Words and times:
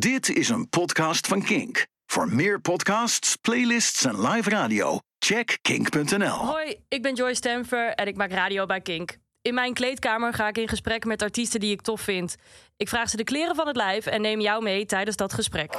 Dit 0.00 0.28
is 0.28 0.48
een 0.48 0.68
podcast 0.68 1.26
van 1.26 1.42
Kink. 1.42 1.86
Voor 2.06 2.28
meer 2.28 2.60
podcasts, 2.60 3.36
playlists 3.36 4.04
en 4.04 4.28
live 4.28 4.50
radio, 4.50 4.98
check 5.18 5.58
kink.nl. 5.62 6.28
Hoi, 6.28 6.76
ik 6.88 7.02
ben 7.02 7.14
Joy 7.14 7.34
Stamfer 7.34 7.92
en 7.94 8.06
ik 8.06 8.16
maak 8.16 8.30
radio 8.30 8.66
bij 8.66 8.80
Kink. 8.80 9.16
In 9.42 9.54
mijn 9.54 9.74
kleedkamer 9.74 10.34
ga 10.34 10.48
ik 10.48 10.58
in 10.58 10.68
gesprek 10.68 11.04
met 11.04 11.22
artiesten 11.22 11.60
die 11.60 11.72
ik 11.72 11.80
tof 11.80 12.00
vind. 12.00 12.36
Ik 12.76 12.88
vraag 12.88 13.08
ze 13.08 13.16
de 13.16 13.24
kleren 13.24 13.54
van 13.54 13.66
het 13.66 13.76
lijf 13.76 14.06
en 14.06 14.20
neem 14.20 14.40
jou 14.40 14.62
mee 14.62 14.86
tijdens 14.86 15.16
dat 15.16 15.32
gesprek. 15.32 15.78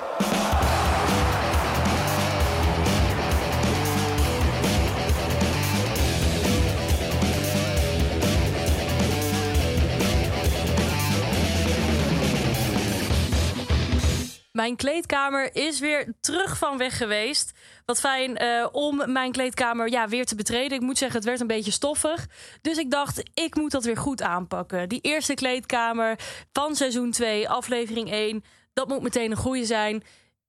Mijn 14.52 14.76
kleedkamer 14.76 15.56
is 15.56 15.80
weer 15.80 16.14
terug 16.20 16.58
van 16.58 16.78
weg 16.78 16.98
geweest. 16.98 17.52
Wat 17.86 18.00
fijn 18.00 18.38
eh, 18.38 18.68
om 18.72 19.12
mijn 19.12 19.32
kleedkamer 19.32 19.90
ja, 19.90 20.08
weer 20.08 20.26
te 20.26 20.36
betreden. 20.36 20.78
Ik 20.78 20.84
moet 20.84 20.98
zeggen, 20.98 21.18
het 21.18 21.28
werd 21.28 21.40
een 21.40 21.48
beetje 21.48 21.72
stoffig. 21.72 22.28
Dus 22.62 22.78
ik 22.78 22.92
dacht, 22.92 23.24
ik 23.34 23.56
moet 23.56 23.72
dat 23.72 23.84
weer 23.84 23.98
goed 23.98 24.22
aanpakken. 24.22 24.90
Die 24.90 25.02
eerste 25.02 25.34
kleedkamer 25.34 26.20
van 26.52 26.76
seizoen 26.76 27.12
2, 27.12 27.50
aflevering 27.50 28.12
1. 28.12 28.44
Dat 28.74 28.88
moet 28.88 29.02
meteen 29.02 29.32
een 29.32 29.38
goede 29.38 29.66
zijn. 29.66 30.04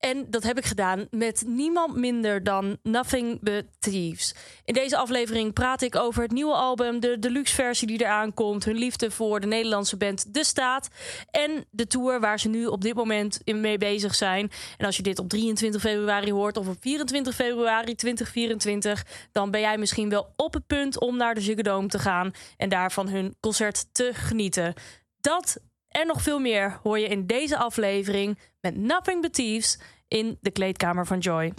En 0.04 0.26
dat 0.30 0.42
heb 0.42 0.58
ik 0.58 0.64
gedaan 0.64 1.06
met 1.10 1.42
niemand 1.46 1.96
minder 1.96 2.44
dan 2.44 2.78
Nothing 2.82 3.40
But 3.40 3.64
Thieves. 3.78 4.34
In 4.64 4.74
deze 4.74 4.96
aflevering 4.96 5.52
praat 5.52 5.82
ik 5.82 5.96
over 5.96 6.22
het 6.22 6.30
nieuwe 6.30 6.54
album, 6.54 7.00
de 7.00 7.18
deluxe 7.18 7.54
versie 7.54 7.86
die 7.86 8.00
eraan 8.00 8.34
komt, 8.34 8.64
hun 8.64 8.76
liefde 8.76 9.10
voor 9.10 9.40
de 9.40 9.46
Nederlandse 9.46 9.96
band 9.96 10.34
De 10.34 10.44
Staat 10.44 10.88
en 11.30 11.64
de 11.70 11.86
tour 11.86 12.20
waar 12.20 12.40
ze 12.40 12.48
nu 12.48 12.66
op 12.66 12.80
dit 12.80 12.94
moment 12.94 13.40
mee 13.44 13.78
bezig 13.78 14.14
zijn. 14.14 14.50
En 14.78 14.86
als 14.86 14.96
je 14.96 15.02
dit 15.02 15.18
op 15.18 15.28
23 15.28 15.80
februari 15.80 16.32
hoort 16.32 16.56
of 16.56 16.68
op 16.68 16.76
24 16.80 17.34
februari 17.34 17.94
2024, 17.94 19.06
dan 19.32 19.50
ben 19.50 19.60
jij 19.60 19.78
misschien 19.78 20.08
wel 20.08 20.32
op 20.36 20.54
het 20.54 20.66
punt 20.66 21.00
om 21.00 21.16
naar 21.16 21.34
de 21.34 21.40
Ziggo 21.40 21.62
Dome 21.62 21.88
te 21.88 21.98
gaan 21.98 22.32
en 22.56 22.68
daar 22.68 22.92
van 22.92 23.08
hun 23.08 23.36
concert 23.40 23.86
te 23.92 24.10
genieten. 24.14 24.74
Dat 25.20 25.60
en 25.92 26.06
nog 26.06 26.22
veel 26.22 26.38
meer 26.38 26.78
hoor 26.82 26.98
je 26.98 27.08
in 27.08 27.26
deze 27.26 27.56
aflevering 27.56 28.38
met 28.60 28.76
Nothing 28.76 29.22
But 29.22 29.34
Thieves 29.34 29.78
in 30.12 30.38
de 30.40 30.50
kleedkamer 30.50 31.06
van 31.06 31.18
Joy. 31.18 31.52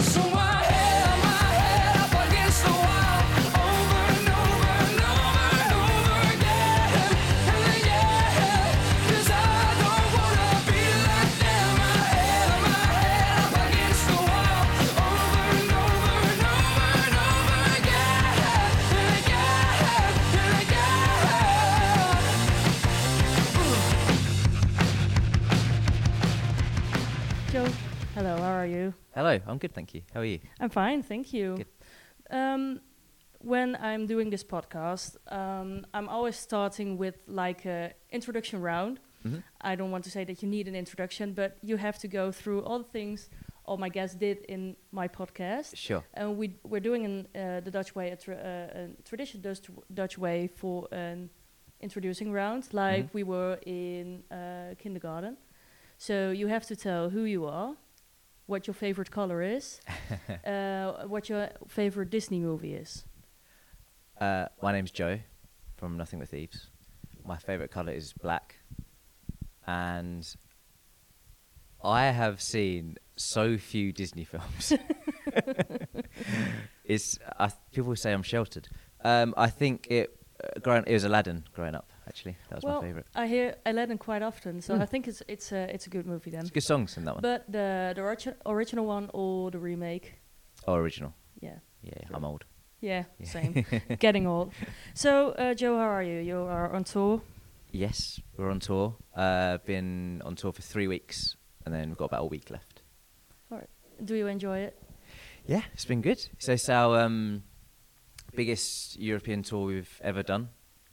Hello, 28.23 28.37
how 28.41 28.51
are 28.53 28.65
you? 28.65 28.93
Hello, 29.13 29.39
I'm 29.47 29.57
good, 29.57 29.73
thank 29.73 29.93
you. 29.93 30.01
How 30.13 30.21
are 30.21 30.25
you? 30.25 30.39
I'm 30.59 30.69
fine, 30.69 31.03
thank 31.03 31.33
you. 31.33 31.57
Um, 32.29 32.79
when 33.39 33.75
I'm 33.81 34.05
doing 34.07 34.29
this 34.29 34.43
podcast, 34.43 35.17
um, 35.31 35.85
I'm 35.93 36.07
always 36.07 36.37
starting 36.37 36.97
with 36.97 37.15
like 37.27 37.65
a 37.65 37.93
introduction 38.11 38.61
round. 38.61 38.99
hmm 39.23 39.39
I 39.61 39.75
don't 39.75 39.91
want 39.91 40.03
to 40.05 40.11
say 40.11 40.23
that 40.25 40.41
you 40.41 40.49
need 40.49 40.67
an 40.67 40.75
introduction, 40.75 41.33
but 41.33 41.57
you 41.61 41.77
have 41.77 41.97
to 41.99 42.07
go 42.07 42.31
through 42.31 42.61
all 42.63 42.79
the 42.79 42.89
things 42.91 43.29
all 43.65 43.77
my 43.77 43.87
guests 43.89 44.17
did 44.17 44.37
in 44.49 44.75
my 44.91 45.07
podcast. 45.07 45.75
Sure. 45.77 46.03
And 46.13 46.37
we 46.37 46.55
we're 46.63 46.81
doing 46.89 47.03
in 47.05 47.15
uh, 47.41 47.61
the 47.61 47.71
Dutch 47.71 47.95
way, 47.95 48.09
a, 48.11 48.15
tra- 48.17 48.35
uh, 48.35 48.79
a 48.81 49.03
tradition 49.09 49.41
Dutch 49.41 49.61
Dutch 49.93 50.17
way 50.17 50.47
for 50.47 50.87
an 50.91 51.29
introducing 51.81 52.31
round, 52.33 52.63
like 52.73 53.05
Mhm. 53.05 53.13
we 53.13 53.23
were 53.23 53.57
in 53.65 54.23
uh, 54.31 54.75
kindergarten. 54.83 55.37
So 55.97 56.13
you 56.31 56.47
have 56.49 56.65
to 56.67 56.75
tell 56.75 57.09
who 57.09 57.23
you 57.23 57.45
are, 57.45 57.75
what 58.45 58.67
your 58.67 58.73
favorite 58.73 59.11
color 59.11 59.41
is, 59.41 59.81
uh, 60.45 61.05
what 61.07 61.29
your 61.29 61.49
favorite 61.67 62.09
Disney 62.09 62.39
movie 62.39 62.73
is. 62.73 63.05
Uh, 64.19 64.45
my 64.61 64.71
name's 64.71 64.91
Joe 64.91 65.19
from 65.77 65.97
Nothing 65.97 66.19
But 66.19 66.29
Thieves. 66.29 66.67
My 67.25 67.37
favourite 67.37 67.71
colour 67.71 67.93
is 67.93 68.13
black. 68.13 68.57
And 69.65 70.27
I 71.83 72.05
have 72.05 72.41
seen 72.41 72.97
so 73.15 73.57
few 73.57 73.93
Disney 73.93 74.25
films. 74.25 74.73
it's 76.83 77.17
I, 77.39 77.51
people 77.71 77.95
say 77.95 78.11
I'm 78.11 78.23
sheltered. 78.23 78.67
Um, 79.03 79.33
I 79.37 79.49
think 79.49 79.87
it 79.89 80.17
uh, 80.43 80.59
growing 80.59 80.83
it 80.85 80.93
was 80.93 81.03
Aladdin 81.05 81.45
growing 81.53 81.75
up. 81.75 81.92
Actually, 82.07 82.35
that 82.49 82.55
was 82.55 82.63
well, 82.63 82.81
my 82.81 82.87
favourite. 82.87 83.05
I 83.15 83.27
hear 83.27 83.55
Aladdin 83.65 83.97
quite 83.97 84.21
often, 84.21 84.61
so 84.61 84.75
I 84.75 84.79
Mm. 84.79 84.89
think 84.89 85.07
it's 85.07 85.23
it's 85.27 85.51
a 85.51 85.73
it's 85.73 85.87
a 85.87 85.89
good 85.89 86.05
movie 86.05 86.31
then. 86.31 86.41
It's 86.41 86.51
good 86.51 86.63
songs 86.63 86.97
in 86.97 87.05
that 87.05 87.13
one. 87.15 87.21
But 87.21 87.45
the 87.51 87.93
the 87.95 88.01
origi- 88.01 88.35
original 88.45 88.85
one 88.85 89.09
or 89.13 89.51
the 89.51 89.59
remake? 89.59 90.13
oh, 90.67 90.75
original. 90.75 91.13
Yeah, 91.41 91.59
Yeah, 91.81 91.93
Sure. 92.07 92.15
I'm 92.17 92.25
old. 92.25 92.45
yeah, 92.81 93.03
Yeah. 93.19 93.27
same. 93.27 93.65
Getting 93.99 94.27
old. 94.27 94.53
So, 94.93 95.31
uh, 95.37 95.53
Joe, 95.53 95.77
how 95.77 95.89
are 95.89 96.03
you? 96.03 96.19
You 96.21 96.37
are 96.47 96.73
on 96.75 96.83
tour. 96.83 97.21
Yes, 97.71 98.19
we're 98.37 98.51
on 98.51 98.59
tour. 98.59 98.95
Uh, 99.15 99.57
been 99.65 100.21
on 100.25 100.35
tour 100.35 100.51
for 100.53 100.61
three 100.61 100.87
weeks, 100.87 101.35
and 101.65 101.73
then 101.73 101.89
we've 101.89 101.97
got 101.97 102.05
about 102.11 102.21
a 102.23 102.27
week 102.29 102.49
left. 102.49 102.81
All 103.51 103.57
right. 103.57 103.69
Do 104.05 104.15
you 104.15 104.27
enjoy 104.27 104.59
it? 104.59 104.73
Yeah, 105.47 105.63
it's 105.73 105.85
been 105.85 106.01
good. 106.01 106.19
So 106.39 106.51
it's 106.53 106.69
our 106.69 106.99
um, 107.01 107.43
biggest 108.35 108.97
European 108.99 109.43
tour 109.43 109.65
we've 109.65 109.99
ever 110.03 110.23
done. 110.23 110.49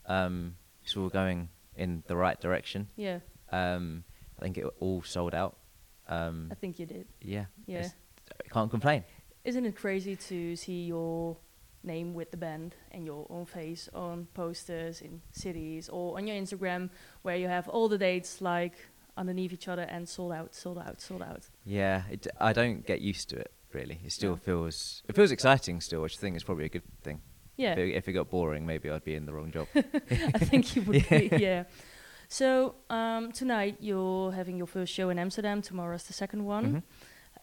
Um, 0.06 0.56
so 0.90 1.02
we're 1.02 1.08
going 1.08 1.48
in 1.76 2.02
the 2.08 2.16
right 2.16 2.38
direction. 2.40 2.88
Yeah, 2.96 3.20
Um, 3.52 4.04
I 4.38 4.42
think 4.42 4.58
it 4.58 4.66
all 4.80 5.02
sold 5.02 5.34
out. 5.34 5.56
Um, 6.08 6.48
I 6.50 6.54
think 6.54 6.78
you 6.78 6.86
did. 6.86 7.06
yeah, 7.20 7.46
Yeah. 7.66 7.78
it's- 7.80 7.94
can't 8.50 8.70
complain. 8.70 9.04
Isn't 9.44 9.64
it 9.64 9.76
crazy 9.76 10.16
to 10.16 10.56
see 10.56 10.84
your 10.86 11.36
name 11.82 12.12
with 12.14 12.30
the 12.30 12.36
band 12.36 12.74
and 12.90 13.06
your 13.06 13.26
own 13.30 13.46
face 13.46 13.88
on 13.94 14.26
posters 14.34 15.00
in 15.00 15.22
cities 15.32 15.88
or 15.88 16.16
on 16.18 16.26
your 16.26 16.36
Instagram 16.36 16.90
where 17.22 17.36
you 17.36 17.48
have 17.48 17.68
all 17.68 17.88
the 17.88 17.96
dates 17.98 18.40
like 18.40 18.74
underneath 19.16 19.52
each 19.52 19.68
other 19.68 19.82
and 19.82 20.08
sold 20.08 20.32
out, 20.32 20.54
sold 20.54 20.78
out, 20.78 21.00
sold 21.00 21.22
out. 21.22 21.48
Yeah, 21.64 22.02
it, 22.10 22.26
I 22.38 22.52
don't 22.52 22.84
get 22.86 23.00
used 23.00 23.28
to 23.30 23.36
it 23.36 23.52
really. 23.72 24.00
It 24.04 24.12
still 24.12 24.32
No. 24.32 24.36
feels 24.36 25.02
it 25.08 25.14
feels 25.14 25.30
exciting 25.30 25.80
still, 25.80 26.02
which 26.02 26.16
I 26.18 26.20
think 26.20 26.36
is 26.36 26.44
probably 26.44 26.66
a 26.66 26.68
good 26.68 26.82
thing. 27.02 27.22
Yeah, 27.56 27.72
If, 27.72 27.78
it, 27.78 27.94
if 27.96 28.08
it 28.08 28.12
got 28.12 28.30
boring, 28.30 28.64
maybe 28.66 28.88
I'd 28.90 29.04
be 29.04 29.14
in 29.14 29.26
the 29.26 29.32
wrong 29.32 29.50
job. 29.50 29.66
I 29.74 30.38
think 30.38 30.74
you 30.76 30.82
would 30.82 31.08
be, 31.08 31.28
yeah. 31.38 31.64
So 32.28 32.74
um, 32.88 33.32
tonight 33.32 33.76
you're 33.80 34.32
having 34.32 34.56
your 34.56 34.66
first 34.66 34.92
show 34.92 35.10
in 35.10 35.18
Amsterdam. 35.18 35.60
Tomorrow's 35.62 36.04
the 36.04 36.12
second 36.12 36.44
one. 36.44 36.82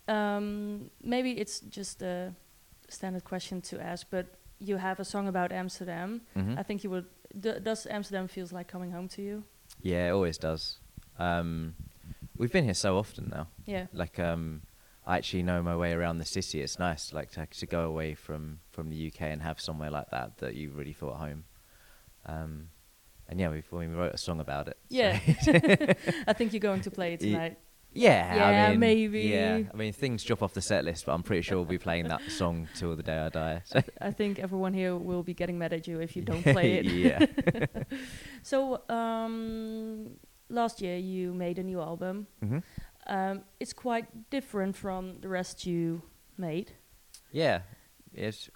Mhm. 0.07 0.13
Um, 0.13 0.90
maybe 1.03 1.31
it's 1.34 1.59
just 1.59 2.01
a 2.01 2.34
standard 2.90 3.23
question 3.25 3.62
to 3.62 3.79
ask, 3.81 4.07
but 4.09 4.25
you 4.59 4.78
have 4.78 5.00
a 5.00 5.06
song 5.06 5.28
about 5.28 5.51
Amsterdam. 5.51 6.22
Mhm. 6.35 6.57
I 6.57 6.63
think 6.63 6.84
you 6.84 6.90
would. 6.90 7.06
D- 7.40 7.59
does 7.62 7.85
Amsterdam 7.88 8.28
feels 8.28 8.51
like 8.53 8.67
coming 8.67 8.91
home 8.91 9.07
to 9.09 9.22
you? 9.22 9.44
Yeah, 9.81 10.07
it 10.07 10.12
always 10.12 10.38
does. 10.38 10.79
Um, 11.19 11.75
we've 12.38 12.51
been 12.51 12.63
here 12.63 12.73
so 12.73 12.97
often 12.97 13.29
now. 13.29 13.47
Yeah. 13.66 13.88
Like, 13.94 14.17
um, 14.19 14.62
I 15.07 15.18
actually 15.18 15.44
know 15.44 15.63
my 15.63 15.75
way 15.75 15.94
around 15.94 16.18
the 16.19 16.25
city. 16.25 16.62
It's 16.62 16.78
nice, 16.78 17.13
like 17.13 17.31
to, 17.31 17.47
to 17.59 17.66
go 17.66 17.81
away 17.85 18.13
from 18.13 18.59
from 18.72 18.90
the 18.90 19.07
UK 19.07 19.22
and 19.34 19.41
have 19.41 19.59
somewhere 19.62 19.90
like 19.90 20.09
that 20.12 20.38
that 20.40 20.53
you 20.56 20.69
really 20.72 20.94
feel 20.94 21.09
at 21.12 21.16
home. 21.28 21.45
Um, 22.25 22.69
and 23.29 23.40
yeah, 23.40 23.50
we've, 23.50 23.66
we 23.72 23.88
wrote 23.88 24.13
a 24.13 24.17
song 24.17 24.40
about 24.41 24.67
it. 24.67 24.78
so- 24.90 24.96
Yeah. 24.97 25.19
I 26.28 26.34
think 26.34 26.51
you're 26.53 26.59
going 26.59 26.81
to 26.81 26.91
play 26.91 27.13
it 27.13 27.19
tonight. 27.22 27.57
yeah, 27.94 28.35
Yeah, 28.35 28.67
I 28.67 28.69
mean, 28.72 28.79
maybe. 28.79 29.22
Yeah, 29.22 29.62
I 29.73 29.76
mean, 29.78 29.93
things 29.93 30.23
drop 30.23 30.41
off 30.43 30.53
the 30.53 30.61
set 30.61 30.84
list, 30.85 31.05
but 31.05 31.14
I'm 31.14 31.23
pretty 31.23 31.41
sure 31.41 31.58
we'll 31.58 31.66
be 31.66 31.78
playing 31.78 32.08
that 32.09 32.22
song 32.29 32.67
till 32.76 32.96
the 32.96 33.03
day 33.03 33.17
I 33.17 33.29
die. 33.29 33.61
So. 33.66 33.81
I 34.02 34.11
think 34.11 34.40
everyone 34.40 34.73
here 34.73 34.96
will 34.96 35.23
be 35.23 35.34
getting 35.34 35.58
mad 35.58 35.72
at 35.73 35.87
you 35.87 35.99
if 36.02 36.16
you 36.16 36.22
don't 36.22 36.43
play 36.55 36.73
it. 36.79 36.85
yeah. 36.85 37.26
So 38.43 38.81
um, 38.90 40.11
last 40.49 40.81
year 40.81 40.97
you 40.97 41.34
made 41.34 41.59
a 41.59 41.64
new 41.64 41.79
album. 41.81 42.28
hmm 42.41 42.59
Um, 43.07 43.41
it's 43.59 43.73
quite 43.73 44.29
different 44.29 44.75
from 44.75 45.19
the 45.21 45.29
rest 45.29 45.65
you 45.65 46.01
made. 46.37 46.73
Yeah. 47.31 47.61
It's, 48.13 48.49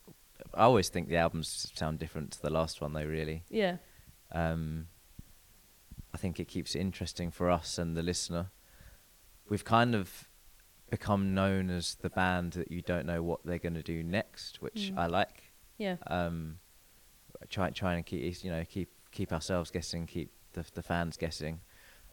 I 0.53 0.63
always 0.63 0.89
think 0.89 1.07
the 1.09 1.17
albums 1.17 1.71
sound 1.75 1.99
different 1.99 2.31
to 2.31 2.41
the 2.41 2.49
last 2.49 2.81
one, 2.81 2.93
though. 2.93 3.05
Really. 3.05 3.43
Yeah. 3.49 3.77
Um, 4.31 4.87
I 6.13 6.17
think 6.17 6.39
it 6.39 6.47
keeps 6.47 6.75
it 6.75 6.79
interesting 6.79 7.31
for 7.31 7.49
us 7.49 7.77
and 7.77 7.95
the 7.95 8.03
listener. 8.03 8.51
We've 9.49 9.63
kind 9.65 9.95
of 9.95 10.27
become 10.89 11.33
known 11.33 11.69
as 11.69 11.95
the 11.95 12.09
band 12.09 12.53
that 12.53 12.69
you 12.71 12.81
don't 12.81 13.05
know 13.05 13.23
what 13.23 13.45
they're 13.45 13.59
going 13.59 13.75
to 13.75 13.83
do 13.83 14.03
next, 14.03 14.61
which 14.61 14.91
Mm. 14.93 14.97
I 14.97 15.07
like. 15.07 15.43
Yeah. 15.77 15.95
Um, 16.07 16.59
try, 17.49 17.69
trying 17.69 18.03
to 18.03 18.09
keep 18.09 18.43
you 18.43 18.51
know 18.51 18.63
keep 18.65 18.89
keep 19.11 19.31
ourselves 19.31 19.71
guessing, 19.71 20.05
keep 20.05 20.31
the 20.53 20.65
the 20.73 20.83
fans 20.83 21.15
guessing, 21.17 21.61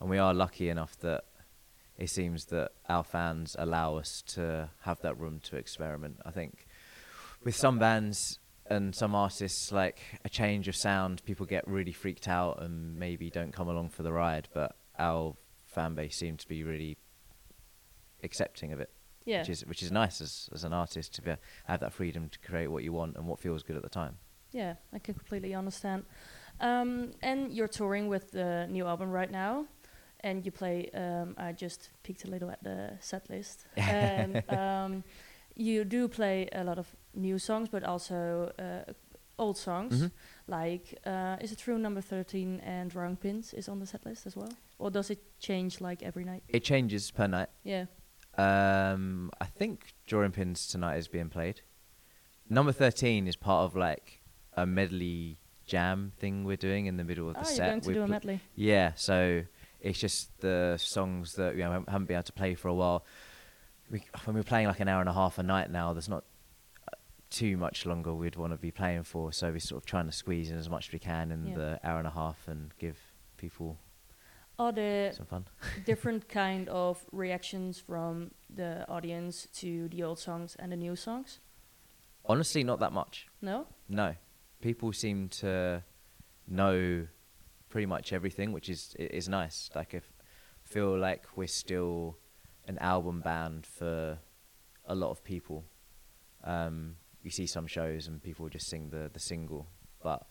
and 0.01 0.09
we 0.09 0.19
are 0.19 0.33
lucky 0.33 0.69
enough 0.69 0.97
that 0.99 1.25
it 1.99 2.09
seems 2.11 2.47
that 2.47 2.73
our 2.89 3.03
fans 3.05 3.57
allow 3.59 3.97
us 3.97 4.23
to 4.29 4.71
have 4.83 5.01
that 5.03 5.19
room 5.19 5.41
to 5.41 5.57
experiment. 5.57 6.21
I 6.25 6.31
think 6.31 6.67
with 7.45 7.57
some 7.57 7.79
bands 7.79 8.39
and 8.71 8.95
some 8.95 9.15
artists, 9.15 9.73
like 9.73 10.01
a 10.25 10.29
change 10.29 10.69
of 10.69 10.77
sound, 10.77 11.25
people 11.25 11.45
get 11.47 11.67
really 11.67 11.93
freaked 11.93 12.29
out 12.29 12.63
and 12.63 12.97
maybe 12.97 13.31
don't 13.31 13.53
come 13.53 13.69
along 13.69 13.89
for 13.91 14.03
the 14.03 14.13
ride. 14.13 14.49
But 14.55 14.77
our 14.99 15.37
fan 15.65 15.95
base 15.95 16.17
seems 16.17 16.43
to 16.43 16.49
be 16.49 16.63
really 16.65 16.97
accepting 18.23 18.73
of 18.73 18.81
it, 18.81 18.91
Yeah. 19.25 19.41
which 19.41 19.49
is 19.51 19.67
which 19.67 19.83
is 19.83 19.91
nice 19.93 20.21
as 20.21 20.49
as 20.53 20.65
an 20.65 20.73
artist 20.73 21.15
to 21.15 21.23
be, 21.23 21.35
have 21.67 21.81
that 21.81 21.93
freedom 21.93 22.29
to 22.29 22.39
create 22.41 22.69
what 22.69 22.85
you 22.85 22.93
want 22.93 23.17
and 23.17 23.27
what 23.27 23.39
feels 23.41 23.63
good 23.63 23.77
at 23.77 23.83
the 23.83 23.89
time. 23.89 24.19
Yeah, 24.53 24.75
I 24.93 24.99
can 24.99 25.15
completely 25.15 25.55
understand. 25.55 26.05
Um, 26.61 27.13
and 27.23 27.53
you're 27.53 27.69
touring 27.69 28.09
with 28.09 28.31
the 28.33 28.67
new 28.69 28.87
album 28.87 29.11
right 29.11 29.31
now, 29.31 29.67
and 30.21 30.45
you 30.45 30.53
play. 30.53 30.91
Um, 30.95 31.35
I 31.39 31.53
just 31.53 31.91
peeked 32.03 32.25
a 32.25 32.29
little 32.29 32.51
at 32.51 32.63
the 32.63 32.93
set 33.01 33.29
list, 33.31 33.67
and 33.77 34.43
um, 34.51 35.05
you 35.55 35.85
do 35.85 36.09
play 36.09 36.49
a 36.53 36.65
lot 36.65 36.79
of 36.79 36.87
new 37.15 37.39
songs, 37.39 37.69
but 37.69 37.85
also 37.85 38.53
uh, 38.59 38.93
old 39.39 39.57
songs. 39.57 40.03
Mhm. 40.03 40.11
Like, 40.47 40.99
uh, 41.07 41.37
is 41.41 41.53
it 41.53 41.59
true? 41.59 41.79
Number 41.79 42.01
thirteen 42.01 42.61
and 42.61 42.91
Drawing 42.91 43.17
Pins 43.17 43.55
is 43.55 43.69
on 43.69 43.79
the 43.79 43.87
set 43.87 44.05
list 44.05 44.27
as 44.27 44.37
well, 44.37 44.53
or 44.79 44.91
does 44.91 45.11
it 45.11 45.19
change 45.39 45.81
like 45.81 46.03
every 46.03 46.25
night? 46.25 46.43
It 46.49 46.65
changes 46.65 47.11
per 47.11 47.27
night. 47.27 47.49
Yeah. 47.65 47.87
Um, 48.37 49.31
I 49.41 49.47
think 49.47 49.95
Drawing 50.07 50.33
Pins 50.33 50.67
tonight 50.67 50.99
is 50.99 51.09
being 51.09 51.29
played. 51.29 51.63
Number 52.49 52.73
thirteen 52.73 53.27
is 53.27 53.37
part 53.37 53.65
of 53.65 53.77
like 53.77 54.23
a 54.55 54.67
medley 54.67 55.39
jam 55.67 56.13
thing 56.19 56.45
we're 56.45 56.57
doing 56.57 56.87
in 56.87 56.97
the 56.97 57.05
middle 57.05 57.29
of 57.29 57.35
the 57.35 57.41
oh, 57.41 57.45
set. 57.45 57.57
you're 57.59 57.69
going 57.69 57.81
to 57.83 57.89
We 57.89 57.95
do 57.95 58.03
a 58.03 58.09
medley. 58.09 58.41
Yeah, 58.55 58.93
so 58.97 59.43
it's 59.81 59.99
just 59.99 60.41
the 60.41 60.77
songs 60.79 61.35
that 61.35 61.55
you 61.57 61.63
know, 61.65 61.85
haven't- 61.89 62.07
been 62.07 62.17
able 62.17 62.23
to 62.25 62.33
play 62.33 62.55
for 62.55 62.69
a 62.69 62.75
while. 62.75 63.05
We, 63.91 64.03
when 64.25 64.37
we're 64.37 64.43
playing 64.43 64.67
like 64.69 64.81
an 64.81 64.89
hour 64.89 65.01
and 65.01 65.09
a 65.09 65.13
half 65.15 65.39
a 65.39 65.43
night 65.43 65.71
now, 65.71 65.93
there's 65.95 66.09
not 66.09 66.25
uh, 66.93 66.97
too 67.31 67.57
much 67.57 67.87
longer 67.87 68.13
we'd 68.13 68.37
want 68.37 68.53
to 68.53 68.59
be 68.59 68.71
playing 68.71 69.05
for. 69.05 69.33
So 69.33 69.51
we're 69.51 69.61
sort 69.61 69.83
of 69.83 69.87
trying 69.87 70.07
to 70.07 70.13
squeeze 70.13 70.51
in 70.51 70.59
as 70.59 70.69
much 70.69 70.89
as 70.89 70.93
we 70.93 70.99
can 70.99 71.31
in 71.33 71.47
Yeah. 71.49 71.55
the 71.57 71.81
hour 71.85 71.99
and 71.99 72.07
a 72.07 72.11
half 72.11 72.47
and 72.49 72.73
give 72.79 72.99
people 73.39 73.79
Are 74.59 74.73
there 74.73 75.13
some 75.13 75.27
fun. 75.27 75.45
different 75.87 76.29
kind 76.29 76.69
of 76.69 77.05
reactions 77.13 77.79
from 77.79 78.33
the 78.55 78.85
audience 78.89 79.47
to 79.61 79.89
the 79.89 80.03
old 80.03 80.19
songs 80.19 80.57
and 80.59 80.71
the 80.73 80.77
new 80.77 80.97
songs? 80.97 81.39
Honestly, 82.27 82.63
not 82.65 82.81
that 82.81 82.93
much. 82.93 83.27
No. 83.41 83.67
No, 83.89 84.17
people 84.61 84.93
seem 84.93 85.29
to 85.41 85.83
know 86.47 87.07
pretty 87.69 87.87
much 87.87 88.13
everything, 88.13 88.53
which 88.53 88.69
is 88.69 88.95
is 88.99 89.29
nice. 89.29 89.71
Like, 89.75 89.95
if 89.95 90.13
feel 90.65 90.99
like 90.99 91.25
we're 91.37 91.47
still 91.49 92.19
an 92.67 92.79
album 92.79 93.21
band 93.21 93.67
for 93.67 94.19
a 94.85 94.95
lot 94.95 95.11
of 95.11 95.23
people. 95.25 95.65
Um, 96.45 96.97
you 97.23 97.31
see 97.31 97.47
some 97.47 97.67
shows 97.67 98.07
and 98.07 98.23
people 98.23 98.49
just 98.49 98.69
sing 98.69 98.91
the 98.91 99.11
the 99.13 99.19
single, 99.21 99.67
but 100.03 100.27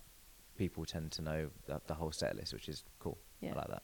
people 0.57 0.85
tend 0.85 1.11
to 1.11 1.21
know 1.21 1.49
the, 1.65 1.81
the 1.87 1.93
whole 1.93 2.11
set 2.11 2.35
list, 2.35 2.53
which 2.53 2.69
is 2.69 2.83
cool. 2.99 3.17
Yeah. 3.41 3.51
I 3.53 3.55
like 3.55 3.67
that. 3.69 3.83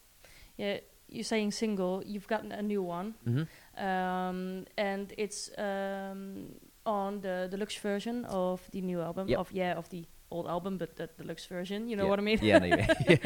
Yeah, 0.57 0.77
you're 1.07 1.23
saying 1.23 1.51
single. 1.51 2.03
You've 2.05 2.27
gotten 2.27 2.51
a 2.51 2.61
new 2.61 2.81
one, 2.83 3.15
Mm-hmm. 3.27 3.85
um, 3.85 4.65
and 4.77 5.13
it's 5.17 5.49
um, 5.57 6.55
on 6.85 7.21
the 7.21 7.47
deluxe 7.51 7.75
version 7.77 8.25
of 8.25 8.61
the 8.71 8.81
new 8.81 9.01
album. 9.01 9.27
Yep. 9.27 9.39
Of 9.39 9.51
yeah, 9.51 9.73
of 9.77 9.89
the 9.89 10.05
old 10.33 10.47
album, 10.47 10.77
but 10.77 10.95
the 10.95 11.07
deluxe 11.17 11.45
version. 11.45 11.87
You 11.87 11.95
know 11.95 12.07
what 12.07 12.19
I 12.19 12.23
mean? 12.23 12.39
Yeah, 12.41 12.59
no, 12.59 12.65
you 12.65 13.17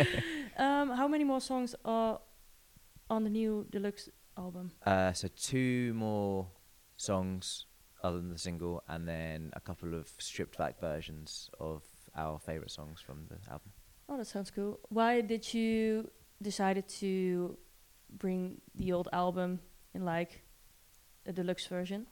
um, 0.64 0.90
how 0.92 1.08
many 1.08 1.24
more 1.24 1.42
songs 1.42 1.74
are 1.86 2.20
on 3.10 3.24
the 3.24 3.30
new 3.30 3.66
deluxe 3.72 4.10
album? 4.38 4.72
Uh, 4.86 5.14
so 5.14 5.28
two 5.36 5.94
more 5.94 6.48
songs 6.98 7.66
other 8.04 8.18
than 8.18 8.30
the 8.30 8.38
single, 8.38 8.84
and 8.88 9.08
then 9.08 9.52
a 9.54 9.60
couple 9.60 9.94
of 9.94 10.12
stripped 10.20 10.58
back 10.58 10.80
versions 10.80 11.50
of 11.60 11.84
our 12.16 12.38
favorite 12.40 12.72
songs 12.72 13.00
from 13.02 13.26
the 13.30 13.38
album. 13.52 13.72
Oh, 14.10 14.18
that 14.18 14.28
sounds 14.28 14.52
cool. 14.52 14.80
Why 14.90 15.22
did 15.22 15.54
you 15.54 16.12
decided 16.42 16.88
to 17.02 17.58
bring 18.18 18.62
the 18.76 18.94
old 18.94 19.10
album 19.12 19.60
in 19.94 20.06
like 20.06 20.44
a 21.26 21.32
deluxe 21.32 21.68
version? 21.68 22.08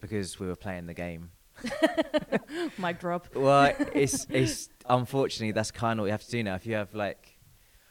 Because 0.00 0.38
we 0.38 0.46
were 0.46 0.56
playing 0.56 0.86
the 0.86 0.94
game. 0.94 1.30
Mic 2.78 3.00
drop. 3.00 3.34
Well, 3.34 3.74
it's 3.94 4.26
it's 4.30 4.68
unfortunately 4.88 5.52
that's 5.52 5.70
kind 5.70 5.98
of 5.98 6.04
what 6.04 6.06
you 6.06 6.12
have 6.12 6.24
to 6.24 6.30
do 6.30 6.42
now. 6.42 6.54
If 6.54 6.66
you 6.66 6.74
have 6.74 6.94
like, 6.94 7.38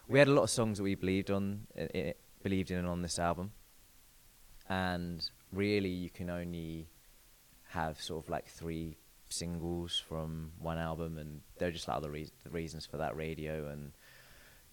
we 0.08 0.20
had 0.20 0.28
a 0.28 0.32
lot 0.32 0.44
of 0.44 0.50
songs 0.50 0.78
that 0.78 0.84
we 0.84 0.96
believed 0.96 1.32
on, 1.32 1.68
i 1.78 2.14
believed 2.44 2.72
in 2.72 2.86
on 2.86 3.02
this 3.02 3.20
album, 3.20 3.52
and 4.70 5.30
really 5.52 5.90
you 5.90 6.10
can 6.10 6.30
only 6.30 6.88
have 7.70 8.02
sort 8.02 8.26
of 8.26 8.30
like 8.30 8.48
three 8.48 8.98
singles 9.30 10.02
from 10.08 10.52
one 10.60 10.78
album, 10.78 11.18
and 11.18 11.42
they're 11.58 11.72
just 11.72 11.88
like 11.88 11.98
other 11.98 12.12
the 12.12 12.50
reasons 12.50 12.86
for 12.86 12.98
that 12.98 13.16
radio 13.16 13.68
and 13.68 13.92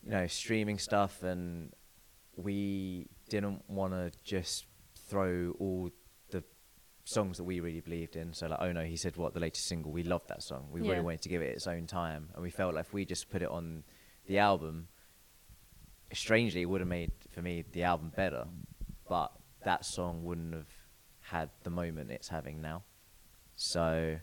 you 0.04 0.10
know 0.10 0.26
streaming 0.26 0.78
stuff, 0.78 1.22
and 1.22 1.72
we 2.36 3.08
didn't 3.28 3.62
want 3.68 3.92
to 3.92 4.10
just 4.24 4.66
throw 5.08 5.54
all 5.58 5.84
the 5.86 5.92
songs 7.04 7.36
that 7.36 7.44
we 7.44 7.60
really 7.60 7.80
believed 7.80 8.16
in. 8.16 8.32
So 8.32 8.46
like, 8.46 8.58
oh 8.62 8.72
no, 8.72 8.82
he 8.82 8.96
said 8.96 9.16
what 9.16 9.34
the 9.34 9.40
latest 9.40 9.66
single. 9.66 9.92
We 9.92 10.02
loved 10.02 10.28
that 10.28 10.42
song. 10.42 10.68
We 10.70 10.80
Yeah. 10.82 10.90
really 10.92 11.02
wanted 11.02 11.22
to 11.22 11.28
give 11.28 11.42
it 11.42 11.50
its 11.54 11.66
own 11.66 11.86
time, 11.86 12.30
and 12.34 12.42
we 12.42 12.50
felt 12.50 12.74
like 12.74 12.86
if 12.86 12.92
we 12.94 13.04
just 13.04 13.28
put 13.30 13.42
it 13.42 13.48
on 13.50 13.84
the 14.26 14.38
album, 14.38 14.88
strangely, 16.12 16.62
it 16.62 16.66
would 16.66 16.80
have 16.80 16.88
made 16.88 17.12
for 17.30 17.42
me 17.42 17.64
the 17.72 17.82
album 17.82 18.12
better, 18.16 18.46
but 19.08 19.32
that 19.64 19.84
song 19.84 20.24
wouldn't 20.24 20.54
have 20.54 20.68
had 21.20 21.50
the 21.62 21.70
moment 21.70 22.10
it's 22.10 22.28
having 22.28 22.60
now. 22.60 22.82
So 23.56 24.18